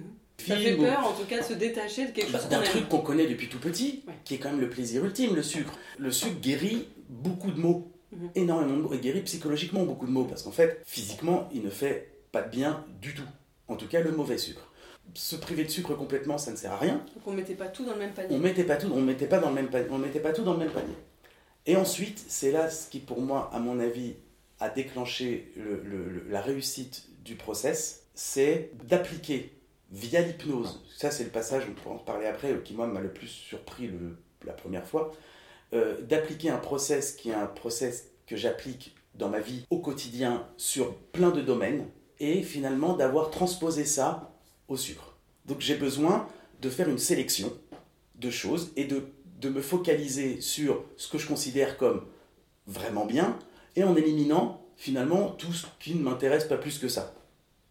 Ça 0.46 0.56
fait 0.56 0.74
peur 0.74 1.06
en 1.06 1.12
tout 1.12 1.26
cas 1.26 1.40
de 1.40 1.44
se 1.44 1.52
détacher 1.52 2.06
de 2.06 2.12
quelque 2.12 2.32
bah, 2.32 2.38
chose 2.38 2.48
d'un 2.48 2.62
truc 2.62 2.88
qu'on 2.88 3.00
connaît 3.02 3.26
depuis 3.26 3.48
tout 3.48 3.58
petit, 3.58 4.04
qui 4.24 4.34
est 4.34 4.38
quand 4.38 4.50
même 4.50 4.60
le 4.60 4.70
plaisir 4.70 5.04
ultime, 5.04 5.34
le 5.34 5.42
sucre. 5.42 5.74
Le 5.98 6.10
sucre 6.10 6.40
guérit 6.40 6.88
beaucoup 7.08 7.50
de 7.50 7.60
maux, 7.60 7.92
mmh. 8.12 8.26
énormément 8.36 8.76
de 8.76 8.82
maux, 8.82 8.94
et 8.94 8.98
guérit 8.98 9.20
psychologiquement 9.22 9.84
beaucoup 9.84 10.06
de 10.06 10.12
maux 10.12 10.24
parce 10.24 10.42
qu'en 10.42 10.50
fait, 10.50 10.82
physiquement, 10.86 11.48
il 11.54 11.62
ne 11.62 11.70
fait 11.70 12.14
pas 12.32 12.42
de 12.42 12.50
bien 12.50 12.84
du 13.00 13.14
tout. 13.14 13.28
En 13.68 13.76
tout 13.76 13.86
cas, 13.86 14.00
le 14.00 14.10
mauvais 14.10 14.38
sucre 14.38 14.69
se 15.14 15.36
priver 15.36 15.64
de 15.64 15.70
sucre 15.70 15.94
complètement, 15.94 16.38
ça 16.38 16.50
ne 16.50 16.56
sert 16.56 16.72
à 16.72 16.78
rien. 16.78 17.04
Donc 17.14 17.26
on 17.26 17.32
mettait 17.32 17.54
pas 17.54 17.68
tout 17.68 17.84
dans 17.84 17.92
le 17.92 17.98
même 17.98 18.12
panier. 18.12 18.34
On 18.34 18.38
mettait 18.38 18.64
pas 18.64 18.76
tout, 18.76 18.90
on 18.92 19.00
mettait 19.00 19.26
pas 19.26 19.38
dans 19.38 19.48
le 19.48 19.54
même 19.54 19.68
panier, 19.68 19.88
on 19.90 19.98
mettait 19.98 20.20
pas 20.20 20.32
tout 20.32 20.42
dans 20.42 20.52
le 20.52 20.58
même 20.58 20.70
panier. 20.70 20.94
Et 21.66 21.76
ensuite, 21.76 22.24
c'est 22.28 22.52
là 22.52 22.70
ce 22.70 22.88
qui, 22.88 23.00
pour 23.00 23.20
moi, 23.20 23.50
à 23.52 23.58
mon 23.58 23.80
avis, 23.80 24.14
a 24.60 24.68
déclenché 24.68 25.52
la 26.28 26.40
réussite 26.40 27.08
du 27.24 27.34
process, 27.34 28.06
c'est 28.14 28.70
d'appliquer 28.84 29.52
via 29.90 30.20
l'hypnose. 30.20 30.84
Ça, 30.96 31.10
c'est 31.10 31.24
le 31.24 31.30
passage, 31.30 31.64
on 31.68 31.74
pourra 31.74 31.94
en 31.94 31.98
parler 31.98 32.26
après, 32.26 32.54
qui 32.64 32.74
moi 32.74 32.86
m'a 32.86 33.00
le 33.00 33.12
plus 33.12 33.26
surpris 33.26 33.90
la 34.44 34.52
première 34.52 34.86
fois. 34.86 35.12
Euh, 35.72 36.00
d'appliquer 36.02 36.50
un 36.50 36.58
process 36.58 37.12
qui 37.12 37.30
est 37.30 37.34
un 37.34 37.46
process 37.46 38.08
que 38.26 38.36
j'applique 38.36 38.96
dans 39.14 39.28
ma 39.28 39.40
vie 39.40 39.64
au 39.70 39.78
quotidien 39.78 40.48
sur 40.56 40.96
plein 40.96 41.30
de 41.30 41.40
domaines 41.40 41.86
et 42.18 42.42
finalement 42.42 42.94
d'avoir 42.94 43.30
transposé 43.30 43.84
ça 43.84 44.29
au 44.70 44.76
sucre. 44.76 45.16
Donc 45.44 45.60
j'ai 45.60 45.74
besoin 45.74 46.26
de 46.62 46.70
faire 46.70 46.88
une 46.88 46.98
sélection 46.98 47.52
de 48.14 48.30
choses 48.30 48.72
et 48.76 48.84
de, 48.84 49.04
de 49.40 49.48
me 49.50 49.60
focaliser 49.60 50.40
sur 50.40 50.84
ce 50.96 51.08
que 51.08 51.18
je 51.18 51.26
considère 51.26 51.76
comme 51.76 52.06
vraiment 52.66 53.04
bien 53.04 53.38
et 53.76 53.84
en 53.84 53.96
éliminant 53.96 54.62
finalement 54.76 55.30
tout 55.30 55.52
ce 55.52 55.66
qui 55.78 55.94
ne 55.94 56.02
m'intéresse 56.02 56.44
pas 56.44 56.56
plus 56.56 56.78
que 56.78 56.88
ça. 56.88 57.14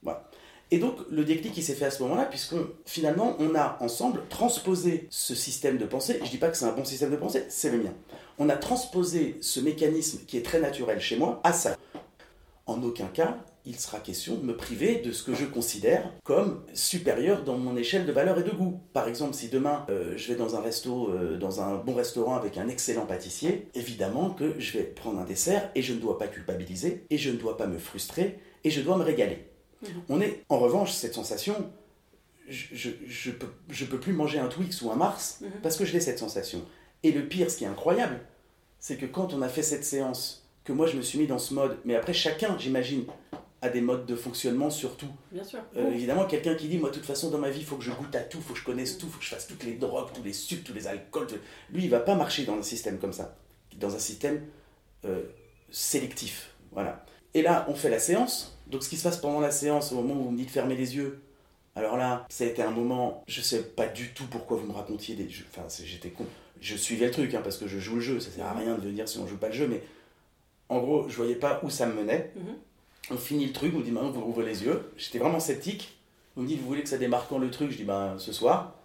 Voilà. 0.04 0.30
Et 0.72 0.78
donc 0.78 0.98
le 1.10 1.26
déclic 1.26 1.54
qui 1.54 1.64
s'est 1.64 1.74
fait 1.74 1.86
à 1.86 1.92
ce 1.92 2.04
moment-là, 2.04 2.26
puisque 2.26 2.56
finalement 2.86 3.36
on 3.40 3.56
a 3.56 3.78
ensemble 3.82 4.22
transposé 4.30 5.08
ce 5.10 5.34
système 5.34 5.78
de 5.78 5.86
pensée, 5.86 6.18
je 6.20 6.26
ne 6.26 6.30
dis 6.30 6.38
pas 6.38 6.50
que 6.50 6.58
c'est 6.58 6.66
un 6.66 6.74
bon 6.74 6.86
système 6.86 7.10
de 7.10 7.16
pensée, 7.16 7.46
c'est 7.50 7.72
le 7.72 7.80
mien, 7.80 7.94
on 8.38 8.50
a 8.50 8.56
transposé 8.56 9.38
ce 9.42 9.60
mécanisme 9.60 10.20
qui 10.28 10.38
est 10.38 10.44
très 10.44 10.60
naturel 10.60 11.00
chez 11.00 11.18
moi 11.18 11.42
à 11.44 11.54
ça. 11.54 11.76
En 12.70 12.84
aucun 12.84 13.08
cas, 13.08 13.36
il 13.66 13.80
sera 13.80 13.98
question 13.98 14.36
de 14.36 14.44
me 14.44 14.56
priver 14.56 14.98
de 14.98 15.12
ce 15.12 15.24
que 15.24 15.34
je 15.34 15.44
considère 15.44 16.14
comme 16.24 16.64
supérieur 16.76 17.44
dans 17.44 17.58
mon 17.58 17.76
échelle 17.76 18.06
de 18.06 18.12
valeur 18.12 18.38
et 18.38 18.44
de 18.44 18.52
goût. 18.52 18.80
Par 18.94 19.08
exemple, 19.08 19.34
si 19.34 19.50
demain 19.50 19.88
euh, 19.90 20.14
je 20.16 20.28
vais 20.28 20.36
dans 20.36 20.56
un 20.56 20.62
resto, 20.62 21.10
euh, 21.10 21.40
dans 21.40 21.62
un 21.62 21.78
bon 21.78 21.96
restaurant 21.96 22.36
avec 22.36 22.60
un 22.60 22.68
excellent 22.68 23.08
pâtissier, 23.08 23.70
évidemment 23.74 24.30
que 24.30 24.54
je 24.60 24.78
vais 24.78 24.84
prendre 24.84 25.20
un 25.20 25.26
dessert 25.26 25.72
et 25.74 25.82
je 25.82 25.96
ne 25.96 26.00
dois 26.00 26.20
pas 26.20 26.28
culpabiliser 26.28 27.06
et 27.10 27.18
je 27.18 27.32
ne 27.32 27.38
dois 27.38 27.58
pas 27.58 27.66
me 27.66 27.80
frustrer 27.80 28.38
et 28.64 28.70
je 28.70 28.82
dois 28.82 28.98
me 28.98 29.04
régaler. 29.04 29.48
Mhm. 29.82 29.90
On 30.10 30.22
est, 30.22 30.44
en 30.50 30.60
revanche, 30.60 30.92
cette 30.92 31.16
sensation, 31.16 31.72
je, 32.48 32.92
je, 33.08 33.32
peux, 33.32 34.00
plus 34.00 34.14
manger 34.14 34.38
un 34.38 34.48
Twix 34.48 34.80
ou 34.84 34.92
un 34.92 34.96
Mars 34.96 35.40
mhm. 35.42 35.50
parce 35.64 35.76
que 35.76 35.86
je 35.86 35.94
l'ai 35.94 36.02
cette 36.02 36.20
sensation. 36.20 36.64
Et 37.02 37.12
le 37.12 37.28
pire, 37.28 37.50
ce 37.50 37.58
qui 37.58 37.64
est 37.64 37.68
incroyable, 37.68 38.20
c'est 38.78 38.98
que 38.98 39.08
quand 39.08 39.34
on 39.34 39.42
a 39.42 39.50
fait 39.50 39.64
cette 39.64 39.84
séance, 39.84 40.39
que 40.70 40.74
moi 40.74 40.86
je 40.88 40.96
me 40.96 41.02
suis 41.02 41.18
mis 41.18 41.26
dans 41.28 41.40
ce 41.40 41.54
mode, 41.56 41.78
mais 41.84 41.96
après 41.96 42.14
chacun, 42.14 42.56
j'imagine, 42.60 43.06
a 43.62 43.70
des 43.70 43.82
modes 43.82 44.06
de 44.06 44.16
fonctionnement 44.16 44.70
surtout. 44.70 45.08
Bien 45.32 45.44
sûr. 45.44 45.60
Euh, 45.76 45.92
évidemment, 45.92 46.26
quelqu'un 46.26 46.54
qui 46.54 46.68
dit, 46.68 46.78
moi, 46.78 46.90
de 46.92 46.96
toute 46.96 47.06
façon, 47.06 47.30
dans 47.32 47.40
ma 47.40 47.50
vie, 47.50 47.60
il 47.62 47.66
faut 47.66 47.76
que 47.76 47.84
je 47.84 47.92
goûte 47.92 48.16
à 48.16 48.20
tout, 48.22 48.38
il 48.38 48.44
faut 48.44 48.54
que 48.54 48.60
je 48.60 48.64
connaisse 48.64 48.98
tout, 49.00 49.08
il 49.08 49.12
faut 49.12 49.18
que 49.20 49.26
je 49.26 49.30
fasse 49.32 49.48
toutes 49.48 49.64
les 49.64 49.74
drogues, 49.74 50.10
tous 50.14 50.24
les 50.24 50.32
sucres, 50.32 50.64
tous 50.64 50.74
les 50.74 50.88
alcools. 50.88 51.26
tout- 51.28 51.36
Lui, 51.72 51.84
il 51.86 51.90
va 51.90 52.00
pas 52.00 52.14
marcher 52.16 52.46
dans 52.46 52.56
un 52.56 52.62
système 52.62 53.00
comme 53.00 53.12
ça, 53.14 53.36
dans 53.78 53.94
un 53.96 54.00
système 54.00 54.44
euh, 55.06 55.24
sélectif. 55.72 56.52
Voilà. 56.72 57.04
Et 57.34 57.42
là, 57.42 57.66
on 57.68 57.74
fait 57.74 57.90
la 57.90 58.00
séance. 58.00 58.58
Donc, 58.68 58.84
ce 58.84 58.90
qui 58.90 58.98
se 58.98 59.04
passe 59.04 59.18
pendant 59.18 59.40
la 59.40 59.52
séance, 59.52 59.92
au 59.92 59.96
moment 59.96 60.14
où 60.16 60.24
vous 60.26 60.32
me 60.32 60.38
dites 60.38 60.52
fermer 60.52 60.76
les 60.76 60.96
yeux, 60.96 61.20
alors 61.76 61.98
là, 61.98 62.26
ça 62.30 62.44
a 62.44 62.48
été 62.48 62.62
un 62.62 62.72
moment, 62.72 63.24
je 63.28 63.42
sais 63.42 63.64
pas 63.64 63.88
du 63.88 64.14
tout 64.14 64.26
pourquoi 64.30 64.58
vous 64.58 64.68
me 64.68 64.74
racontiez 64.74 65.16
des. 65.16 65.28
Enfin, 65.52 65.66
j'étais 65.84 66.10
con. 66.10 66.26
Je 66.62 66.76
suivais 66.76 67.06
le 67.06 67.12
truc, 67.12 67.34
hein, 67.34 67.42
parce 67.44 67.58
que 67.58 67.68
je 67.68 67.80
joue 67.80 67.96
le 67.96 68.02
jeu, 68.02 68.20
ça 68.20 68.32
sert 68.32 68.46
à 68.46 68.54
rien 68.54 68.76
de 68.76 68.82
venir 68.88 69.08
si 69.08 69.18
on 69.20 69.28
joue 69.28 69.38
pas 69.38 69.48
le 69.48 69.54
jeu, 69.54 69.68
mais 69.68 69.82
en 70.70 70.80
gros, 70.80 71.10
je 71.10 71.16
voyais 71.16 71.36
pas 71.36 71.60
où 71.64 71.70
ça 71.70 71.86
me 71.88 71.94
menait. 71.94 72.32
Mhm. 72.36 72.56
On 73.12 73.18
finit 73.18 73.48
le 73.48 73.54
truc, 73.54 73.74
on 73.76 73.80
me 73.80 73.84
dit 73.84 73.92
maintenant 73.92 74.12
vous 74.12 74.22
rouvrez 74.24 74.46
les 74.46 74.64
yeux. 74.64 74.82
J'étais 74.98 75.18
vraiment 75.20 75.40
sceptique. 75.40 75.98
On 76.38 76.42
me 76.42 76.48
dit 76.48 76.56
vous 76.56 76.68
voulez 76.68 76.84
que 76.84 76.90
ça 76.90 76.98
démarre 76.98 77.28
quand 77.28 77.40
le 77.40 77.50
truc? 77.50 77.72
Je 77.72 77.78
dis 77.78 77.84
ben 77.84 78.16
ce 78.20 78.32
soir. 78.32 78.76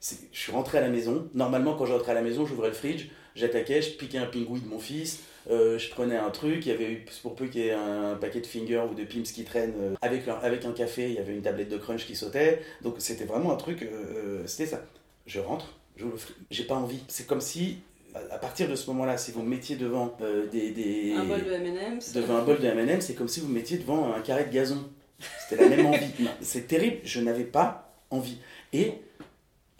Je 0.00 0.38
suis 0.38 0.52
rentré 0.52 0.78
à 0.78 0.80
la 0.80 0.88
maison. 0.88 1.28
Normalement, 1.34 1.74
quand 1.76 1.84
je 1.84 1.92
rentrais 1.92 2.12
à 2.12 2.14
la 2.14 2.22
maison, 2.22 2.46
j'ouvrais 2.46 2.68
le 2.68 2.74
fridge, 2.74 3.08
j'attaquais, 3.34 3.82
je 3.82 3.90
piquais 3.90 4.18
un 4.18 4.26
pingouin 4.26 4.58
de 4.60 4.64
mon 4.66 4.78
fils, 4.78 5.24
euh, 5.50 5.76
je 5.76 5.90
prenais 5.90 6.16
un 6.16 6.30
truc, 6.30 6.64
il 6.64 6.68
y 6.68 6.72
avait 6.72 6.92
eu, 6.92 7.04
pour 7.22 7.34
peu 7.34 7.46
qu'il 7.48 7.62
y 7.62 7.66
ait 7.66 7.72
un 7.72 8.14
paquet 8.14 8.40
de 8.40 8.46
fingers 8.46 8.84
ou 8.90 8.94
de 8.94 9.02
pims 9.04 9.22
qui 9.24 9.42
traînent, 9.44 9.74
euh, 9.80 9.94
avec, 10.00 10.24
leur- 10.24 10.42
avec 10.44 10.64
un 10.64 10.70
café, 10.72 11.08
il 11.08 11.14
y 11.14 11.18
avait 11.18 11.34
une 11.34 11.42
tablette 11.42 11.68
de 11.68 11.76
crunch 11.78 12.06
qui 12.06 12.14
sautait. 12.14 12.62
Donc 12.82 12.94
c'était 12.98 13.24
vraiment 13.24 13.52
un 13.52 13.56
truc, 13.56 13.82
euh, 13.82 14.46
c'était 14.46 14.66
ça. 14.70 14.82
Je 15.26 15.40
rentre, 15.40 15.74
j'ouvre 15.96 16.12
le 16.12 16.18
fridge, 16.18 16.36
j'ai 16.52 16.64
pas 16.64 16.76
envie. 16.76 17.00
C'est 17.08 17.26
comme 17.26 17.40
si, 17.40 17.78
à 18.14 18.38
partir 18.38 18.68
de 18.68 18.74
ce 18.74 18.88
moment-là, 18.90 19.16
si 19.18 19.32
vous 19.32 19.42
me 19.42 19.48
mettiez 19.48 19.76
devant 19.76 20.16
euh, 20.22 20.46
des, 20.48 20.70
des- 20.70 21.12
Un 21.14 21.24
bol 21.24 21.44
de 21.44 21.52
M&M's. 21.52 22.12
devant 22.12 22.36
un 22.36 22.42
bol 22.44 22.58
de 22.58 22.66
M&M, 22.66 23.00
c'est 23.00 23.14
comme 23.14 23.28
si 23.28 23.40
vous 23.40 23.48
mettiez 23.48 23.78
devant 23.78 24.12
un 24.14 24.20
carré 24.20 24.44
de 24.44 24.50
gazon. 24.52 24.82
C'était 25.48 25.62
la 25.62 25.68
même 25.76 25.86
envie. 25.86 26.12
C'est 26.40 26.66
terrible, 26.68 26.98
je 27.04 27.20
n'avais 27.20 27.44
pas 27.44 27.92
envie. 28.10 28.38
Et, 28.72 28.92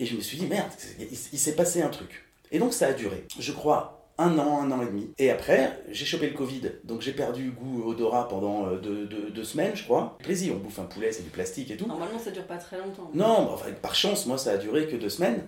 et 0.01 0.07
je 0.07 0.17
me 0.17 0.21
suis 0.21 0.37
dit, 0.39 0.47
merde, 0.47 0.71
il, 0.99 1.07
il 1.13 1.39
s'est 1.39 1.55
passé 1.55 1.81
un 1.83 1.89
truc. 1.89 2.25
Et 2.51 2.59
donc 2.59 2.73
ça 2.73 2.89
a 2.89 2.93
duré, 2.93 3.25
je 3.39 3.53
crois, 3.53 4.09
un 4.19 4.37
an, 4.39 4.63
un 4.63 4.71
an 4.73 4.83
et 4.83 4.87
demi. 4.87 5.11
Et 5.19 5.31
après, 5.31 5.81
j'ai 5.91 6.05
chopé 6.05 6.29
le 6.29 6.35
Covid, 6.37 6.63
donc 6.83 7.03
j'ai 7.03 7.13
perdu 7.13 7.51
goût 7.53 7.85
odorat 7.85 8.27
pendant 8.27 8.67
euh, 8.67 8.77
deux, 8.79 9.07
deux- 9.07 9.31
deux 9.31 9.45
semaines, 9.45 9.77
je 9.77 9.85
crois. 9.85 10.17
Plaisir, 10.19 10.55
on 10.55 10.59
bouffe 10.59 10.79
un 10.81 10.85
poulet, 10.87 11.13
c'est 11.13 11.23
du 11.23 11.31
plastique 11.31 11.71
et 11.71 11.77
tout. 11.77 11.87
Normalement, 11.87 12.19
ça 12.19 12.33
dure 12.33 12.47
pas 12.47 12.57
très 12.57 12.79
longtemps. 12.79 13.11
Non, 13.15 13.51
enfin, 13.53 13.71
par 13.81 13.95
chance, 13.95 14.27
moi, 14.27 14.39
ça 14.39 14.53
a 14.53 14.57
duré 14.57 14.89
que 14.89 14.97
deux 14.97 15.09
semaines. 15.11 15.45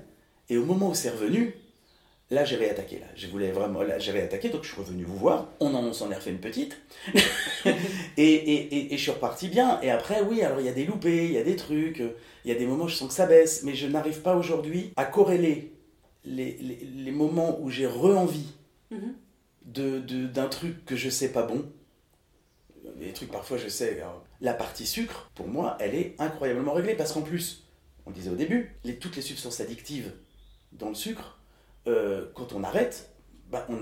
Et 0.50 0.56
au 0.56 0.64
moment 0.64 0.90
où 0.90 0.94
c'est 0.94 1.10
revenu, 1.10 1.54
là, 2.30 2.44
j'ai 2.44 2.56
réattaqué. 2.56 2.98
Là, 2.98 3.06
je 3.16 3.26
voulais 3.28 3.50
vraiment, 3.52 3.82
là, 3.82 3.98
j'ai 3.98 4.12
réattaqué, 4.12 4.48
donc 4.50 4.62
je 4.64 4.68
suis 4.72 4.80
revenu 4.80 5.04
vous 5.04 5.16
voir. 5.16 5.48
On 5.60 5.74
en, 5.74 5.84
on 5.84 5.92
s'en 5.92 6.10
est 6.10 6.14
refait 6.14 6.30
une 6.30 6.40
petite. 6.40 6.80
et, 7.64 7.72
et, 8.16 8.76
et, 8.76 8.94
et 8.94 8.96
je 8.96 9.02
suis 9.02 9.10
reparti 9.10 9.48
bien. 9.48 9.80
Et 9.82 9.90
après, 9.90 10.22
oui, 10.22 10.42
alors 10.42 10.60
il 10.60 10.66
y 10.66 10.68
a 10.68 10.72
des 10.72 10.84
loupés, 10.84 11.26
il 11.26 11.32
y 11.32 11.38
a 11.38 11.42
des 11.44 11.56
trucs, 11.56 11.98
il 12.44 12.48
y 12.50 12.54
a 12.54 12.58
des 12.58 12.66
moments 12.66 12.84
où 12.84 12.88
je 12.88 12.94
sens 12.96 13.08
que 13.08 13.14
ça 13.14 13.26
baisse, 13.26 13.62
mais 13.64 13.74
je 13.74 13.86
n'arrive 13.86 14.20
pas 14.22 14.36
aujourd'hui 14.36 14.92
à 14.96 15.04
corréler 15.04 15.72
les, 16.24 16.56
les, 16.60 16.76
les 17.04 17.10
moments 17.12 17.58
où 17.60 17.70
j'ai 17.70 17.86
re-envie 17.86 18.52
Mhm. 18.90 19.14
de, 19.66 19.98
de- 20.00 20.26
d'un 20.26 20.48
truc 20.48 20.84
que 20.84 20.96
je 20.96 21.08
sais 21.08 21.30
pas 21.30 21.44
bon. 21.44 21.64
Les 22.98 23.12
trucs, 23.12 23.30
parfois, 23.30 23.56
je 23.58 23.68
sais. 23.68 24.00
alors, 24.00 24.24
la 24.40 24.54
partie 24.54 24.86
sucre, 24.86 25.30
pour 25.34 25.46
moi, 25.48 25.76
elle 25.80 25.94
est 25.94 26.14
incroyablement 26.18 26.72
réglée 26.72 26.94
parce 26.94 27.12
qu'en 27.12 27.22
plus, 27.22 27.64
on 28.06 28.10
disait 28.10 28.30
au 28.30 28.34
début, 28.36 28.74
les, 28.84 28.96
toutes 28.98 29.16
les 29.16 29.22
substances 29.22 29.60
addictives 29.60 30.12
dans 30.72 30.88
le 30.88 30.94
sucre, 30.94 31.39
euh, 31.86 32.26
quand 32.34 32.52
on 32.52 32.62
arrête, 32.62 33.10
bah, 33.50 33.66
on, 33.68 33.78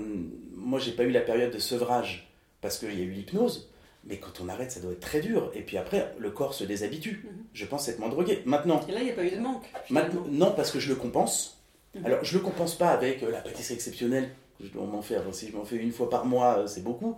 moi, 0.55 0.79
j'ai 0.79 0.91
pas 0.91 1.03
eu 1.03 1.11
la 1.11 1.21
période 1.21 1.51
de 1.53 1.59
sevrage 1.59 2.31
parce 2.61 2.77
qu'il 2.77 2.97
y 2.97 3.01
a 3.01 3.05
eu 3.05 3.11
l'hypnose. 3.11 3.69
Mais 4.05 4.17
quand 4.17 4.41
on 4.41 4.47
arrête, 4.47 4.71
ça 4.71 4.79
doit 4.79 4.93
être 4.93 5.01
très 5.01 5.19
dur. 5.19 5.51
Et 5.53 5.61
puis 5.61 5.77
après, 5.77 6.13
le 6.17 6.31
corps 6.31 6.53
se 6.53 6.63
déshabitue. 6.63 7.23
Mhm. 7.23 7.43
Je 7.53 7.65
pense 7.65 7.87
être 7.87 7.99
moins 7.99 8.09
drogué. 8.09 8.41
Maintenant, 8.45 8.81
Et 8.87 8.91
là, 8.91 8.99
il 8.99 9.05
n'y 9.05 9.11
a 9.11 9.13
pas 9.13 9.25
eu 9.25 9.31
de 9.31 9.39
manque. 9.39 9.65
Maintenant, 9.89 10.25
non, 10.29 10.53
parce 10.55 10.71
que 10.71 10.79
je 10.79 10.89
le 10.89 10.95
compense. 10.95 11.61
Mhm. 11.95 12.05
Alors, 12.05 12.23
je 12.23 12.37
le 12.37 12.43
compense 12.43 12.75
pas 12.75 12.89
avec 12.89 13.23
euh, 13.23 13.31
la 13.31 13.41
pâtisserie 13.41 13.75
exceptionnelle. 13.75 14.29
Je 14.61 14.69
dois 14.69 14.85
m'en 14.85 15.01
faire. 15.01 15.23
Si 15.33 15.49
je 15.49 15.55
m'en 15.55 15.65
fais 15.65 15.77
une 15.77 15.91
fois 15.91 16.09
par 16.09 16.25
mois, 16.25 16.59
euh, 16.59 16.67
c'est 16.67 16.83
beaucoup. 16.83 17.17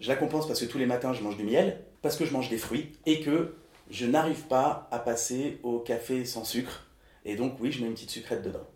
Je 0.00 0.08
la 0.08 0.16
compense 0.16 0.46
parce 0.46 0.60
que 0.60 0.64
tous 0.64 0.78
les 0.78 0.86
matins, 0.86 1.12
je 1.12 1.22
mange 1.22 1.36
du 1.36 1.44
miel, 1.44 1.80
parce 2.00 2.16
que 2.16 2.24
je 2.24 2.32
mange 2.32 2.48
des 2.48 2.58
fruits, 2.58 2.92
et 3.06 3.20
que 3.20 3.54
je 3.90 4.06
n'arrive 4.06 4.46
pas 4.48 4.88
à 4.90 4.98
passer 4.98 5.60
au 5.62 5.78
café 5.78 6.24
sans 6.24 6.44
sucre. 6.44 6.86
Et 7.24 7.36
donc, 7.36 7.54
oui, 7.60 7.70
je 7.70 7.80
mets 7.80 7.86
une 7.86 7.94
petite 7.94 8.10
sucrète 8.10 8.42
dedans. 8.42 8.66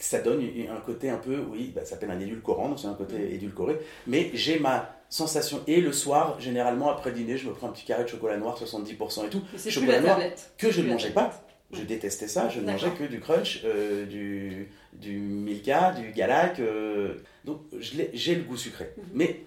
Et 0.00 0.02
Ça 0.02 0.20
donne 0.20 0.42
un 0.70 0.80
côté 0.80 1.10
un 1.10 1.16
peu, 1.16 1.38
oui, 1.50 1.72
bah, 1.74 1.80
ça 1.84 1.90
s'appelle 1.90 2.10
un 2.10 2.20
édulcorant, 2.20 2.68
donc 2.68 2.78
c'est 2.78 2.86
un 2.86 2.94
côté 2.94 3.34
édulcoré. 3.34 3.78
Mais 4.06 4.30
j'ai 4.34 4.58
ma 4.60 4.94
sensation. 5.10 5.60
Et 5.66 5.80
le 5.80 5.92
soir, 5.92 6.38
généralement, 6.40 6.90
après 6.90 7.10
dîner, 7.12 7.36
je 7.36 7.48
me 7.48 7.52
prends 7.54 7.68
un 7.68 7.72
petit 7.72 7.84
carré 7.84 8.04
de 8.04 8.08
chocolat 8.08 8.36
noir, 8.36 8.56
70% 8.58 9.26
et 9.26 9.30
tout. 9.30 9.40
Plus 9.40 9.70
chocolat 9.70 9.92
la 9.94 10.00
noir 10.00 10.20
que 10.56 10.70
je 10.70 10.82
ne 10.82 10.88
mangeais 10.88 11.10
pas. 11.10 11.42
Je 11.72 11.82
détestais 11.82 12.28
ça, 12.28 12.48
je 12.48 12.60
ne 12.60 12.66
mangeais 12.70 12.90
que 12.92 13.04
du 13.04 13.20
crunch, 13.20 13.60
euh, 13.64 14.06
du, 14.06 14.68
du 14.94 15.18
Milka, 15.18 15.92
du 15.92 16.12
Galac. 16.12 16.60
euh, 16.60 17.16
donc 17.44 17.60
j'ai 17.78 18.34
le 18.36 18.42
goût 18.42 18.56
sucré. 18.56 18.90
Mhm. 18.96 19.04
Mais 19.14 19.40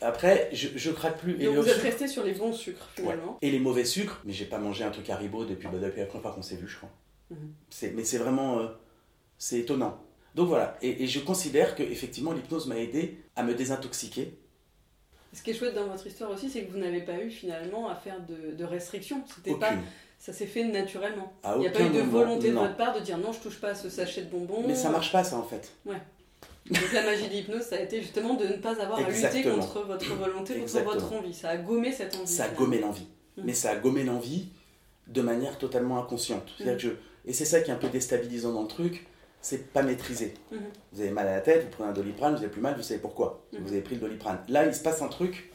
après, 0.00 0.48
je, 0.52 0.68
je 0.76 0.90
craque 0.90 1.18
plus. 1.18 1.40
Et, 1.40 1.46
Donc 1.46 1.56
vous 1.56 1.68
êtes 1.68 1.74
sucre- 1.74 1.82
resté 1.86 2.06
sur 2.06 2.22
les 2.24 2.32
bons 2.34 2.52
sucres, 2.52 2.88
Ouais. 2.98 3.02
finalement. 3.04 3.38
et 3.42 3.50
les 3.50 3.58
mauvais 3.58 3.84
sucres, 3.84 4.20
mais 4.24 4.32
j'ai 4.32 4.44
pas 4.44 4.58
mangé 4.58 4.84
un 4.84 4.90
truc 4.90 5.10
Haribo 5.10 5.44
depuis, 5.44 5.66
bah, 5.68 5.78
depuis 5.80 6.00
la 6.00 6.06
première 6.06 6.22
fois 6.22 6.32
qu'on 6.32 6.42
s'est 6.42 6.56
vu, 6.56 6.68
je 6.68 6.76
crois. 6.76 6.90
Mhm. 7.30 7.36
C'est- 7.70 7.92
Mais 7.96 8.04
c'est 8.04 8.18
vraiment. 8.18 8.60
euh, 8.60 8.66
c'est 9.40 9.58
étonnant. 9.58 9.98
Donc 10.36 10.46
voilà, 10.48 10.76
et, 10.82 11.02
et 11.02 11.06
je 11.08 11.18
considère 11.18 11.74
que 11.74 11.82
effectivement 11.82 12.32
l'hypnose 12.32 12.66
m'a 12.68 12.76
aidé 12.78 13.18
à 13.34 13.42
me 13.42 13.54
désintoxiquer. 13.54 14.38
Ce 15.32 15.42
qui 15.42 15.50
est 15.50 15.54
chouette 15.54 15.74
dans 15.74 15.86
votre 15.86 16.06
histoire 16.06 16.30
aussi, 16.30 16.48
c'est 16.50 16.64
que 16.64 16.70
vous 16.72 16.78
n'avez 16.78 17.00
pas 17.00 17.18
eu 17.18 17.30
finalement 17.30 17.88
à 17.88 17.94
faire 17.96 18.20
de, 18.28 18.52
de 18.54 18.64
restrictions. 18.64 19.22
C'était 19.34 19.54
pas, 19.58 19.72
ça 20.18 20.32
s'est 20.32 20.46
fait 20.46 20.64
naturellement. 20.64 21.32
À 21.42 21.54
Il 21.56 21.60
n'y 21.60 21.66
a 21.68 21.70
pas 21.70 21.80
eu 21.80 21.88
de 21.88 21.98
moment, 22.00 22.10
volonté 22.10 22.50
de 22.50 22.54
votre 22.54 22.76
part 22.76 22.94
de 22.94 23.00
dire 23.00 23.16
non, 23.18 23.32
je 23.32 23.38
touche 23.40 23.60
pas 23.60 23.70
à 23.70 23.74
ce 23.74 23.88
sachet 23.88 24.22
de 24.22 24.28
bonbons. 24.30 24.62
Mais 24.66 24.74
ça 24.74 24.90
marche 24.90 25.10
pas 25.12 25.24
ça 25.24 25.36
en 25.36 25.44
fait. 25.44 25.72
Donc 25.86 26.92
la 26.92 27.02
magie 27.02 27.24
de 27.28 27.32
l'hypnose, 27.32 27.62
ça 27.62 27.76
a 27.76 27.80
été 27.80 28.00
justement 28.02 28.34
de 28.34 28.44
ne 28.46 28.52
pas 28.54 28.80
avoir 28.80 28.98
à 29.00 29.08
lutter 29.08 29.42
contre 29.42 29.80
votre 29.82 30.14
volonté, 30.14 30.52
contre 30.54 30.62
Exactement. 30.62 30.94
votre 30.94 31.12
envie. 31.14 31.34
Ça 31.34 31.48
a 31.50 31.56
gommé 31.56 31.90
cette 31.90 32.14
envie. 32.16 32.26
Ça 32.28 32.44
a 32.44 32.48
gommé 32.50 32.78
l'envie. 32.80 33.06
Mhm. 33.36 33.44
Mais 33.46 33.54
ça 33.54 33.70
a 33.70 33.76
gommé 33.76 34.04
l'envie 34.04 34.48
de 35.08 35.22
manière 35.22 35.58
totalement 35.58 35.98
inconsciente. 35.98 36.48
C'est-à-dire 36.56 36.76
que 36.76 36.82
je- 36.82 37.30
Et 37.30 37.32
c'est 37.32 37.44
ça 37.44 37.60
qui 37.60 37.70
est 37.70 37.74
un 37.74 37.78
peu 37.78 37.88
déstabilisant 37.88 38.52
dans 38.52 38.62
le 38.62 38.68
truc, 38.68 39.06
c'est 39.40 39.72
pas 39.72 39.82
maîtrisé. 39.82 40.34
Mhm. 40.50 40.58
Vous 40.92 41.00
avez 41.00 41.10
mal 41.10 41.28
à 41.28 41.36
la 41.36 41.40
tête, 41.40 41.64
vous 41.64 41.70
prenez 41.70 41.90
un 41.90 41.92
doliprane, 41.92 42.34
vous 42.34 42.40
avez 42.40 42.50
plus 42.50 42.60
mal, 42.60 42.74
vous 42.76 42.82
savez 42.82 43.00
pourquoi. 43.00 43.42
Mhm. 43.52 43.60
Vous 43.64 43.72
avez 43.72 43.82
pris 43.82 43.94
le 43.94 44.00
doliprane. 44.02 44.38
Là, 44.48 44.66
il 44.66 44.74
se 44.74 44.82
passe 44.82 45.02
un 45.02 45.08
truc 45.08 45.50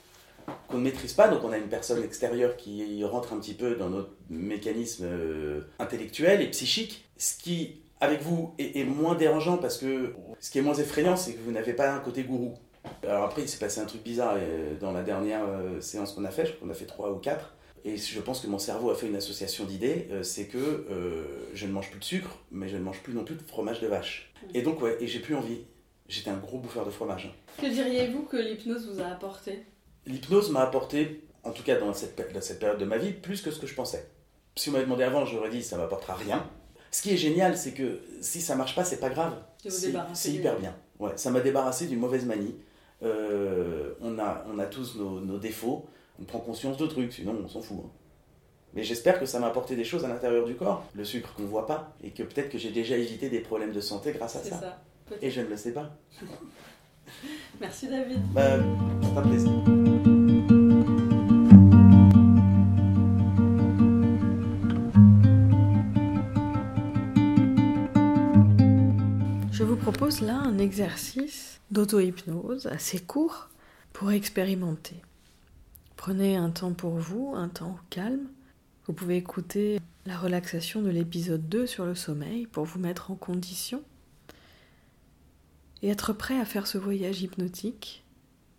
qu'on 0.68 0.78
ne 0.78 0.84
maîtrise 0.84 1.14
pas, 1.14 1.28
donc 1.28 1.44
on 1.44 1.52
a 1.52 1.58
une 1.58 1.70
personne 1.70 2.04
extérieure 2.04 2.56
qui 2.56 3.04
rentre 3.04 3.34
un 3.34 3.40
petit 3.40 3.56
peu 3.56 3.76
dans 3.76 3.90
notre 3.90 4.12
mécanisme 4.30 5.06
euh, 5.06 5.62
intellectuel 5.80 6.42
et 6.42 6.50
psychique, 6.52 7.10
ce 7.18 7.38
qui, 7.38 7.82
avec 8.00 8.22
vous, 8.22 8.54
est, 8.60 8.80
est 8.80 8.84
moins 8.84 9.16
dérangeant 9.16 9.58
parce 9.58 9.78
que 9.78 10.14
ce 10.40 10.52
qui 10.52 10.60
est 10.60 10.62
moins 10.62 10.76
effrayant, 10.76 11.16
c'est 11.16 11.34
que 11.34 11.40
vous 11.42 11.52
n'avez 11.52 11.74
pas 11.74 11.92
un 11.92 12.00
côté 12.00 12.24
gourou. 12.24 12.54
Alors 13.04 13.24
après, 13.24 13.42
il 13.42 13.50
s'est 13.50 13.58
passé 13.58 13.82
un 13.82 13.86
truc 13.86 14.04
bizarre 14.04 14.36
euh, 14.38 14.76
dans 14.80 14.92
la 14.92 15.02
dernière 15.02 15.44
euh, 15.48 15.82
séance 15.82 16.14
qu'on 16.14 16.26
a 16.26 16.32
fait, 16.32 16.46
je 16.46 16.52
crois 16.54 16.68
qu'on 16.68 16.74
a 16.74 16.76
fait 16.76 16.86
trois 16.86 17.12
ou 17.12 17.18
quatre. 17.18 17.55
Et 17.88 17.98
je 17.98 18.20
pense 18.20 18.42
que 18.42 18.48
mon 18.48 18.58
cerveau 18.60 18.90
a 18.90 18.96
fait 18.96 19.08
une 19.08 19.16
association 19.16 19.64
d'idées, 19.64 20.08
euh, 20.12 20.24
c'est 20.24 20.48
que 20.48 20.58
euh, 20.58 21.24
je 21.54 21.68
ne 21.68 21.72
mange 21.72 21.92
plus 21.92 22.00
de 22.00 22.04
sucre, 22.04 22.40
mais 22.52 22.68
je 22.68 22.76
ne 22.78 22.82
mange 22.82 23.02
plus 23.04 23.14
non 23.14 23.24
plus 23.24 23.36
de 23.36 23.44
fromage 23.44 23.80
de 23.80 23.88
vache. 23.88 24.34
Et 24.56 24.64
donc, 24.64 24.82
ouais, 24.82 24.98
et 25.00 25.06
j'ai 25.08 25.20
plus 25.20 25.36
envie. 25.36 25.60
J'étais 26.08 26.32
un 26.32 26.38
gros 26.38 26.58
bouffeur 26.58 26.84
de 26.86 26.90
fromage. 26.92 27.32
Que 27.62 27.68
diriez-vous 27.68 28.24
que 28.24 28.38
l'hypnose 28.38 28.90
vous 28.92 29.00
a 29.02 29.06
apporté? 29.08 29.60
L'hypnose 30.08 30.50
m'a 30.50 30.62
apporté, 30.62 31.24
en 31.44 31.52
tout 31.52 31.64
cas 31.64 31.80
dans 31.80 31.94
cette, 31.94 32.16
péri- 32.16 32.34
dans 32.34 32.42
cette 32.42 32.60
période 32.60 32.80
de 32.80 32.86
ma 32.86 32.98
vie, 32.98 33.12
plus 33.14 33.42
que 33.42 33.52
ce 33.52 33.60
que 33.60 33.68
je 33.68 33.76
pensais. 33.76 34.08
Si 34.56 34.70
on 34.70 34.72
m'avait 34.72 34.86
demandé 34.86 35.04
avant, 35.04 35.26
j'aurais 35.26 35.50
dit 35.52 35.62
ça 35.64 35.78
m'apportera 35.78 36.16
rien. 36.16 36.44
Ce 36.92 37.02
qui 37.04 37.12
est 37.12 37.18
génial, 37.18 37.56
c'est 37.58 37.74
que 37.74 38.00
si 38.22 38.42
ça 38.42 38.56
marche 38.56 38.74
pas, 38.76 38.84
c'est 38.84 39.00
pas 39.00 39.10
grave. 39.10 39.34
C'est 39.68 40.32
hyper 40.32 40.58
bien. 40.60 40.76
Ouais, 41.00 41.12
ça 41.18 41.30
m'a 41.30 41.42
débarrassé 41.42 41.88
d'une 41.88 42.00
mauvaise 42.00 42.26
manie. 42.26 42.56
Euh, 43.04 43.94
on, 44.02 44.18
a, 44.20 44.46
on 44.52 44.58
a 44.60 44.66
tous 44.66 44.96
nos, 44.96 45.20
nos 45.20 45.38
défauts, 45.38 45.88
on 46.20 46.24
prend 46.24 46.40
conscience 46.40 46.78
de 46.78 46.86
trucs, 46.88 47.14
sinon 47.14 47.36
on 47.44 47.48
s'en 47.48 47.62
fout. 47.62 47.78
hein. 47.84 47.90
Mais 48.74 48.84
j'espère 48.84 49.20
que 49.20 49.26
ça 49.26 49.40
m'a 49.40 49.48
apporté 49.48 49.76
des 49.76 49.86
choses 49.86 50.04
à 50.04 50.10
l'intérieur 50.10 50.46
du 50.46 50.56
corps, 50.56 50.84
le 50.94 51.06
sucre 51.06 51.34
qu'on 51.36 51.46
voit 51.46 51.66
pas, 51.66 51.96
et 52.04 52.12
que 52.12 52.24
peut-être 52.24 52.50
que 52.50 52.58
j'ai 52.58 52.72
déjà 52.72 52.98
évité 52.98 53.30
des 53.30 53.40
problèmes 53.40 53.72
de 53.72 53.80
santé 53.82 54.12
grâce 54.12 54.36
à 54.36 54.40
C'est 54.40 54.50
ça. 54.50 54.82
Et 55.22 55.30
je 55.30 55.42
ne 55.42 55.48
le 55.48 55.56
sais 55.56 55.72
pas. 55.72 55.96
Merci 57.62 57.88
David. 57.88 58.20
Bah, 58.34 58.58
c'est 59.02 59.18
un 59.18 59.22
plaisir. 59.22 59.52
Je 69.52 69.64
vous 69.64 69.76
propose 69.78 70.22
là 70.22 70.36
un 70.38 70.58
exercice 70.58 71.62
d'auto-hypnose 71.72 72.68
assez 72.68 73.00
court 73.00 73.50
pour 73.94 74.12
expérimenter. 74.12 75.02
Prenez 76.06 76.36
un 76.36 76.52
temps 76.52 76.76
pour 76.76 77.00
vous, 77.00 77.34
un 77.36 77.50
temps 77.50 77.80
calme. 77.90 78.30
Vous 78.86 78.94
pouvez 78.94 79.18
écouter 79.18 79.80
la 80.06 80.16
relaxation 80.16 80.84
de 80.84 80.92
l'épisode 80.92 81.50
2 81.50 81.66
sur 81.66 81.84
le 81.84 81.96
sommeil 81.96 82.46
pour 82.46 82.64
vous 82.64 82.78
mettre 82.78 83.10
en 83.10 83.16
condition. 83.16 83.84
et 85.82 85.88
être 85.88 86.14
prêt 86.14 86.40
à 86.40 86.46
faire 86.46 86.68
ce 86.68 86.78
voyage 86.78 87.24
hypnotique, 87.24 88.06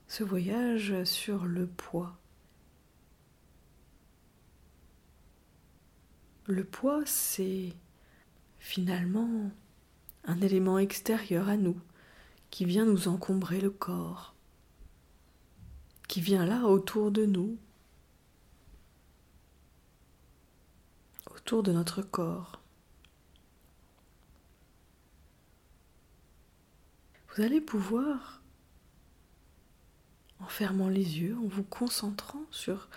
ce 0.09 0.25
voyage 0.25 1.05
sur 1.05 1.45
le 1.45 1.69
poids. 1.69 2.19
Le 6.47 6.65
poids, 6.65 7.03
c'est 7.07 7.75
finalement 8.59 9.53
un 10.25 10.41
élément 10.41 10.81
extérieur 10.81 11.49
à 11.49 11.57
nous 11.57 11.79
qui 12.51 12.65
vient 12.65 12.87
nous 12.87 13.07
encombrer 13.07 13.61
le 13.61 13.71
corps, 13.71 14.36
qui 16.09 16.21
vient 16.21 16.47
là 16.47 16.65
autour 16.67 17.11
de 17.11 17.27
nous, 17.27 17.59
autour 21.31 21.63
de 21.63 21.73
notre 21.73 22.03
corps. 22.03 22.61
Vous 27.29 27.43
allez 27.43 27.61
pouvoir, 27.61 28.41
en 30.41 30.47
fermant 30.47 30.89
les 30.89 31.21
yeux, 31.21 31.37
en 31.37 31.47
vous 31.47 31.65
concentrant 31.65 32.45
sur 32.51 32.89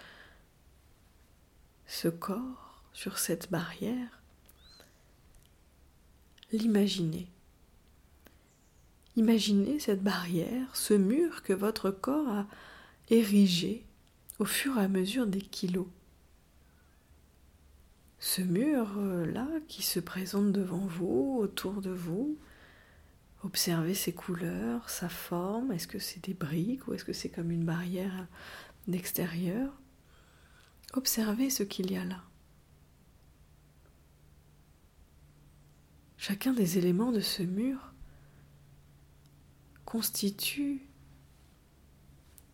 ce 1.87 2.07
corps, 2.07 2.83
sur 2.93 3.17
cette 3.17 3.51
barrière, 3.51 4.21
l'imaginer. 6.51 7.29
Imaginez 9.15 9.79
cette 9.79 10.03
barrière, 10.03 10.73
ce 10.75 10.93
mur 10.93 11.43
que 11.43 11.53
votre 11.53 11.91
corps 11.91 12.29
a 12.29 12.47
érigé 13.09 13.85
au 14.39 14.45
fur 14.45 14.77
et 14.77 14.83
à 14.83 14.87
mesure 14.87 15.27
des 15.27 15.41
kilos. 15.41 15.87
Ce 18.19 18.41
mur-là 18.41 19.47
qui 19.67 19.81
se 19.81 19.99
présente 19.99 20.51
devant 20.51 20.85
vous, 20.85 21.37
autour 21.41 21.81
de 21.81 21.91
vous, 21.91 22.37
Observez 23.43 23.93
ses 23.93 24.11
couleurs, 24.11 24.89
sa 24.89 25.07
forme. 25.07 25.71
Est-ce 25.71 25.87
que 25.87 25.99
c'est 25.99 26.23
des 26.25 26.33
briques 26.33 26.87
ou 26.87 26.93
est-ce 26.93 27.05
que 27.05 27.13
c'est 27.13 27.29
comme 27.29 27.51
une 27.51 27.63
barrière 27.63 28.27
d'extérieur? 28.87 29.71
Observez 30.93 31.49
ce 31.49 31.63
qu'il 31.63 31.91
y 31.91 31.97
a 31.97 32.03
là. 32.03 32.21
Chacun 36.17 36.51
des 36.51 36.77
éléments 36.77 37.13
de 37.13 37.21
ce 37.21 37.43
mur 37.43 37.93
constitue 39.85 40.81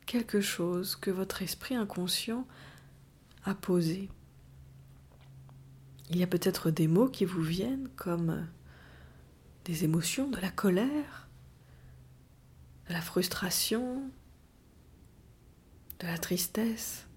quelque 0.06 0.42
chose 0.42 0.96
que 0.96 1.12
votre 1.12 1.42
esprit 1.42 1.76
inconscient 1.76 2.48
a 3.44 3.56
posé. 3.56 4.10
Il 6.10 6.18
y 6.18 6.24
a 6.24 6.28
peut-être 6.28 6.72
des 6.72 6.88
mots 6.88 7.10
qui 7.10 7.26
vous 7.26 7.42
viennent 7.42 7.90
comme 7.96 8.48
des 9.66 9.84
émotions, 9.84 10.30
de 10.30 10.40
la 10.40 10.52
colère, 10.52 11.28
de 12.88 12.94
la 12.94 13.02
frustration, 13.02 14.10
de 16.00 16.08
la 16.08 16.18
tristesse, 16.18 17.08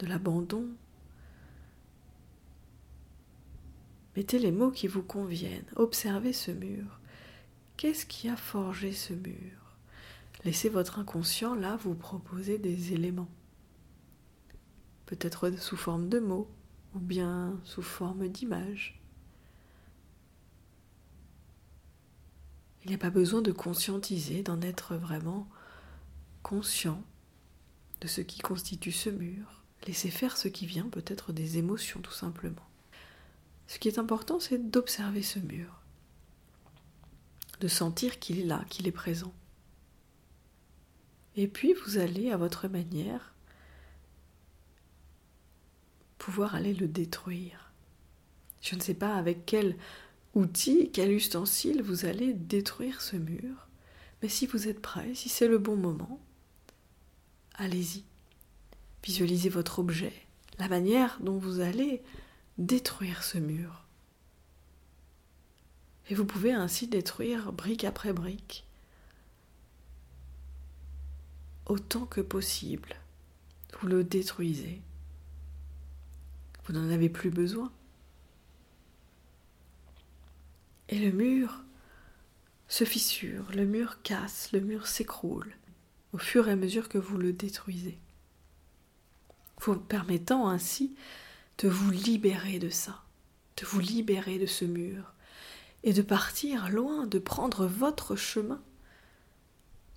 de 0.00 0.06
l'abandon. 0.06 0.66
Mettez 4.16 4.40
les 4.40 4.50
mots 4.50 4.72
qui 4.72 4.88
vous 4.88 5.04
conviennent. 5.04 5.70
Observez 5.76 6.32
ce 6.32 6.50
mur. 6.50 6.98
Qu'est-ce 7.76 8.04
qui 8.04 8.28
a 8.28 8.36
forgé 8.36 8.92
ce 8.92 9.12
mur? 9.12 9.59
Laissez 10.44 10.68
votre 10.68 10.98
inconscient 10.98 11.54
là 11.54 11.76
vous 11.76 11.94
proposer 11.94 12.58
des 12.58 12.92
éléments. 12.92 13.28
Peut-être 15.06 15.50
sous 15.58 15.76
forme 15.76 16.08
de 16.08 16.18
mots 16.18 16.48
ou 16.94 16.98
bien 16.98 17.58
sous 17.64 17.82
forme 17.82 18.28
d'images. 18.28 19.00
Il 22.84 22.88
n'y 22.88 22.94
a 22.94 22.98
pas 22.98 23.10
besoin 23.10 23.42
de 23.42 23.52
conscientiser, 23.52 24.42
d'en 24.42 24.60
être 24.62 24.96
vraiment 24.96 25.46
conscient 26.42 27.02
de 28.00 28.08
ce 28.08 28.22
qui 28.22 28.40
constitue 28.40 28.92
ce 28.92 29.10
mur. 29.10 29.62
Laissez 29.86 30.10
faire 30.10 30.36
ce 30.36 30.48
qui 30.48 30.64
vient, 30.64 30.88
peut-être 30.88 31.32
des 31.32 31.58
émotions 31.58 32.00
tout 32.00 32.12
simplement. 32.12 32.66
Ce 33.66 33.78
qui 33.78 33.88
est 33.88 33.98
important, 33.98 34.40
c'est 34.40 34.70
d'observer 34.70 35.22
ce 35.22 35.38
mur, 35.38 35.80
de 37.60 37.68
sentir 37.68 38.18
qu'il 38.18 38.40
est 38.40 38.44
là, 38.44 38.64
qu'il 38.68 38.88
est 38.88 38.92
présent. 38.92 39.32
Et 41.36 41.46
puis 41.46 41.74
vous 41.74 41.98
allez, 41.98 42.30
à 42.30 42.36
votre 42.36 42.68
manière, 42.68 43.34
pouvoir 46.18 46.54
aller 46.54 46.74
le 46.74 46.88
détruire. 46.88 47.72
Je 48.60 48.74
ne 48.74 48.80
sais 48.80 48.94
pas 48.94 49.14
avec 49.14 49.46
quel 49.46 49.76
outil, 50.34 50.90
quel 50.92 51.12
ustensile 51.12 51.82
vous 51.82 52.04
allez 52.04 52.34
détruire 52.34 53.00
ce 53.00 53.16
mur. 53.16 53.68
Mais 54.22 54.28
si 54.28 54.46
vous 54.46 54.68
êtes 54.68 54.82
prêt, 54.82 55.14
si 55.14 55.28
c'est 55.28 55.48
le 55.48 55.58
bon 55.58 55.76
moment, 55.76 56.20
allez-y. 57.54 58.04
Visualisez 59.02 59.48
votre 59.48 59.78
objet, 59.78 60.12
la 60.58 60.68
manière 60.68 61.18
dont 61.20 61.38
vous 61.38 61.60
allez 61.60 62.02
détruire 62.58 63.22
ce 63.22 63.38
mur. 63.38 63.86
Et 66.10 66.14
vous 66.14 66.26
pouvez 66.26 66.52
ainsi 66.52 66.86
détruire 66.86 67.52
brique 67.52 67.84
après 67.84 68.12
brique, 68.12 68.66
autant 71.70 72.04
que 72.04 72.20
possible. 72.20 72.96
Vous 73.80 73.86
le 73.86 74.02
détruisez. 74.04 74.82
Vous 76.64 76.72
n'en 76.72 76.90
avez 76.90 77.08
plus 77.08 77.30
besoin. 77.30 77.72
Et 80.88 80.98
le 80.98 81.12
mur 81.12 81.62
se 82.68 82.84
fissure, 82.84 83.44
le 83.54 83.64
mur 83.64 84.02
casse, 84.02 84.50
le 84.52 84.60
mur 84.60 84.86
s'écroule 84.86 85.52
au 86.12 86.18
fur 86.18 86.48
et 86.48 86.52
à 86.52 86.56
mesure 86.56 86.88
que 86.88 86.98
vous 86.98 87.16
le 87.16 87.32
détruisez. 87.32 87.98
Vous 89.60 89.76
permettant 89.76 90.48
ainsi 90.48 90.96
de 91.58 91.68
vous 91.68 91.90
libérer 91.90 92.58
de 92.58 92.70
ça, 92.70 93.04
de 93.58 93.66
vous 93.66 93.78
libérer 93.80 94.38
de 94.38 94.46
ce 94.46 94.64
mur 94.64 95.12
et 95.84 95.92
de 95.92 96.02
partir 96.02 96.68
loin, 96.68 97.06
de 97.06 97.20
prendre 97.20 97.66
votre 97.66 98.16
chemin, 98.16 98.60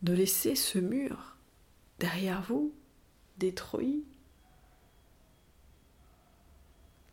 de 0.04 0.14
laisser 0.14 0.56
ce 0.56 0.78
mur 0.78 1.33
derrière 2.00 2.42
vous, 2.42 2.74
détruit, 3.38 4.04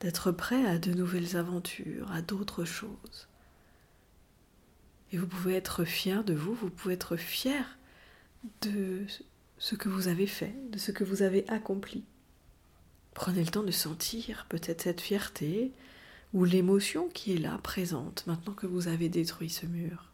d'être 0.01 0.33
prêt 0.33 0.65
à 0.65 0.79
de 0.79 0.93
nouvelles 0.93 1.37
aventures, 1.37 2.11
à 2.11 2.23
d'autres 2.23 2.65
choses. 2.65 3.29
Et 5.13 5.19
vous 5.19 5.27
pouvez 5.27 5.55
être 5.55 5.85
fier 5.85 6.25
de 6.25 6.35
vous, 6.35 6.55
vous 6.55 6.71
pouvez 6.71 6.95
être 6.95 7.17
fier 7.17 7.79
de 8.63 9.05
ce 9.59 9.75
que 9.75 9.89
vous 9.89 10.09
avez 10.09 10.27
fait, 10.27 10.55
de 10.71 10.79
ce 10.79 10.93
que 10.93 11.05
vous 11.05 11.23
avez 11.23 11.49
accompli. 11.49 12.05
Prenez 13.13 13.45
le 13.45 13.51
temps 13.51 13.63
de 13.63 13.71
sentir 13.71 14.47
peut-être 14.49 14.83
cette 14.83 15.01
fierté 15.01 15.73
ou 16.33 16.45
l'émotion 16.45 17.09
qui 17.09 17.35
est 17.35 17.39
là, 17.39 17.59
présente, 17.59 18.27
maintenant 18.27 18.55
que 18.55 18.67
vous 18.67 18.89
avez 18.89 19.09
détruit 19.09 19.51
ce 19.51 19.67
mur. 19.67 20.13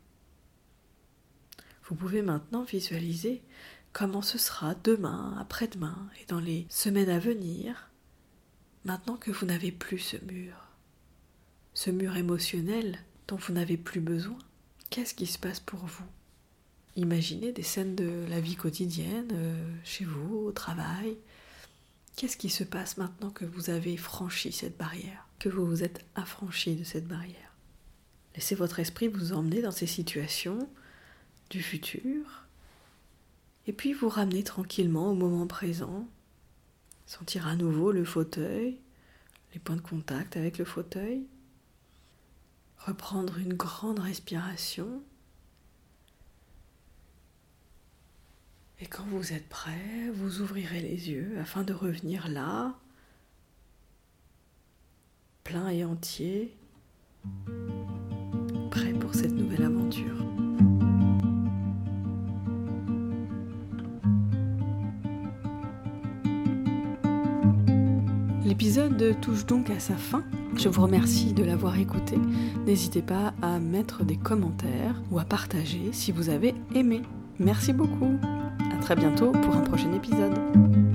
Vous 1.84 1.94
pouvez 1.94 2.22
maintenant 2.22 2.64
visualiser 2.64 3.42
comment 3.96 4.20
ce 4.20 4.36
sera 4.36 4.74
demain, 4.84 5.34
après-demain 5.40 6.10
et 6.20 6.26
dans 6.26 6.38
les 6.38 6.66
semaines 6.68 7.08
à 7.08 7.18
venir, 7.18 7.88
maintenant 8.84 9.16
que 9.16 9.30
vous 9.30 9.46
n'avez 9.46 9.72
plus 9.72 9.98
ce 9.98 10.18
mur, 10.26 10.68
ce 11.72 11.90
mur 11.90 12.14
émotionnel 12.18 12.98
dont 13.26 13.36
vous 13.36 13.54
n'avez 13.54 13.78
plus 13.78 14.02
besoin. 14.02 14.36
Qu'est-ce 14.90 15.14
qui 15.14 15.24
se 15.24 15.38
passe 15.38 15.60
pour 15.60 15.78
vous? 15.78 16.04
Imaginez 16.96 17.52
des 17.52 17.62
scènes 17.62 17.94
de 17.94 18.26
la 18.28 18.38
vie 18.38 18.56
quotidienne, 18.56 19.30
euh, 19.32 19.74
chez 19.82 20.04
vous, 20.04 20.40
au 20.40 20.52
travail. 20.52 21.16
Qu'est-ce 22.16 22.36
qui 22.36 22.50
se 22.50 22.64
passe 22.64 22.98
maintenant 22.98 23.30
que 23.30 23.46
vous 23.46 23.70
avez 23.70 23.96
franchi 23.96 24.52
cette 24.52 24.76
barrière, 24.76 25.26
que 25.38 25.48
vous 25.48 25.64
vous 25.64 25.82
êtes 25.82 26.04
affranchi 26.16 26.74
de 26.74 26.84
cette 26.84 27.08
barrière? 27.08 27.54
Laissez 28.34 28.56
votre 28.56 28.78
esprit 28.78 29.08
vous 29.08 29.32
emmener 29.32 29.62
dans 29.62 29.70
ces 29.70 29.86
situations 29.86 30.68
du 31.48 31.62
futur, 31.62 32.45
et 33.66 33.72
puis 33.72 33.92
vous 33.92 34.08
ramener 34.08 34.42
tranquillement 34.42 35.10
au 35.10 35.14
moment 35.14 35.46
présent, 35.46 36.06
sentir 37.06 37.46
à 37.46 37.56
nouveau 37.56 37.92
le 37.92 38.04
fauteuil, 38.04 38.78
les 39.52 39.58
points 39.58 39.76
de 39.76 39.80
contact 39.80 40.36
avec 40.36 40.58
le 40.58 40.64
fauteuil, 40.64 41.26
reprendre 42.78 43.38
une 43.38 43.54
grande 43.54 43.98
respiration. 43.98 45.02
Et 48.78 48.86
quand 48.86 49.04
vous 49.06 49.32
êtes 49.32 49.48
prêt, 49.48 50.10
vous 50.14 50.42
ouvrirez 50.42 50.80
les 50.80 51.10
yeux 51.10 51.38
afin 51.40 51.62
de 51.62 51.72
revenir 51.72 52.28
là, 52.28 52.78
plein 55.42 55.68
et 55.68 55.84
entier, 55.84 56.54
prêt 58.70 58.92
pour 58.92 59.14
cette 59.14 59.32
nouvelle 59.32 59.64
aventure. 59.64 60.25
L'épisode 68.58 69.20
touche 69.20 69.44
donc 69.44 69.68
à 69.68 69.78
sa 69.78 69.96
fin. 69.96 70.24
Je 70.56 70.70
vous 70.70 70.80
remercie 70.80 71.34
de 71.34 71.44
l'avoir 71.44 71.78
écouté. 71.78 72.16
N'hésitez 72.64 73.02
pas 73.02 73.34
à 73.42 73.58
mettre 73.58 74.02
des 74.02 74.16
commentaires 74.16 74.94
ou 75.10 75.18
à 75.18 75.24
partager 75.24 75.90
si 75.92 76.10
vous 76.10 76.30
avez 76.30 76.54
aimé. 76.74 77.02
Merci 77.38 77.74
beaucoup. 77.74 78.16
À 78.72 78.78
très 78.80 78.96
bientôt 78.96 79.32
pour 79.32 79.56
un 79.56 79.60
prochain 79.60 79.92
épisode. 79.92 80.85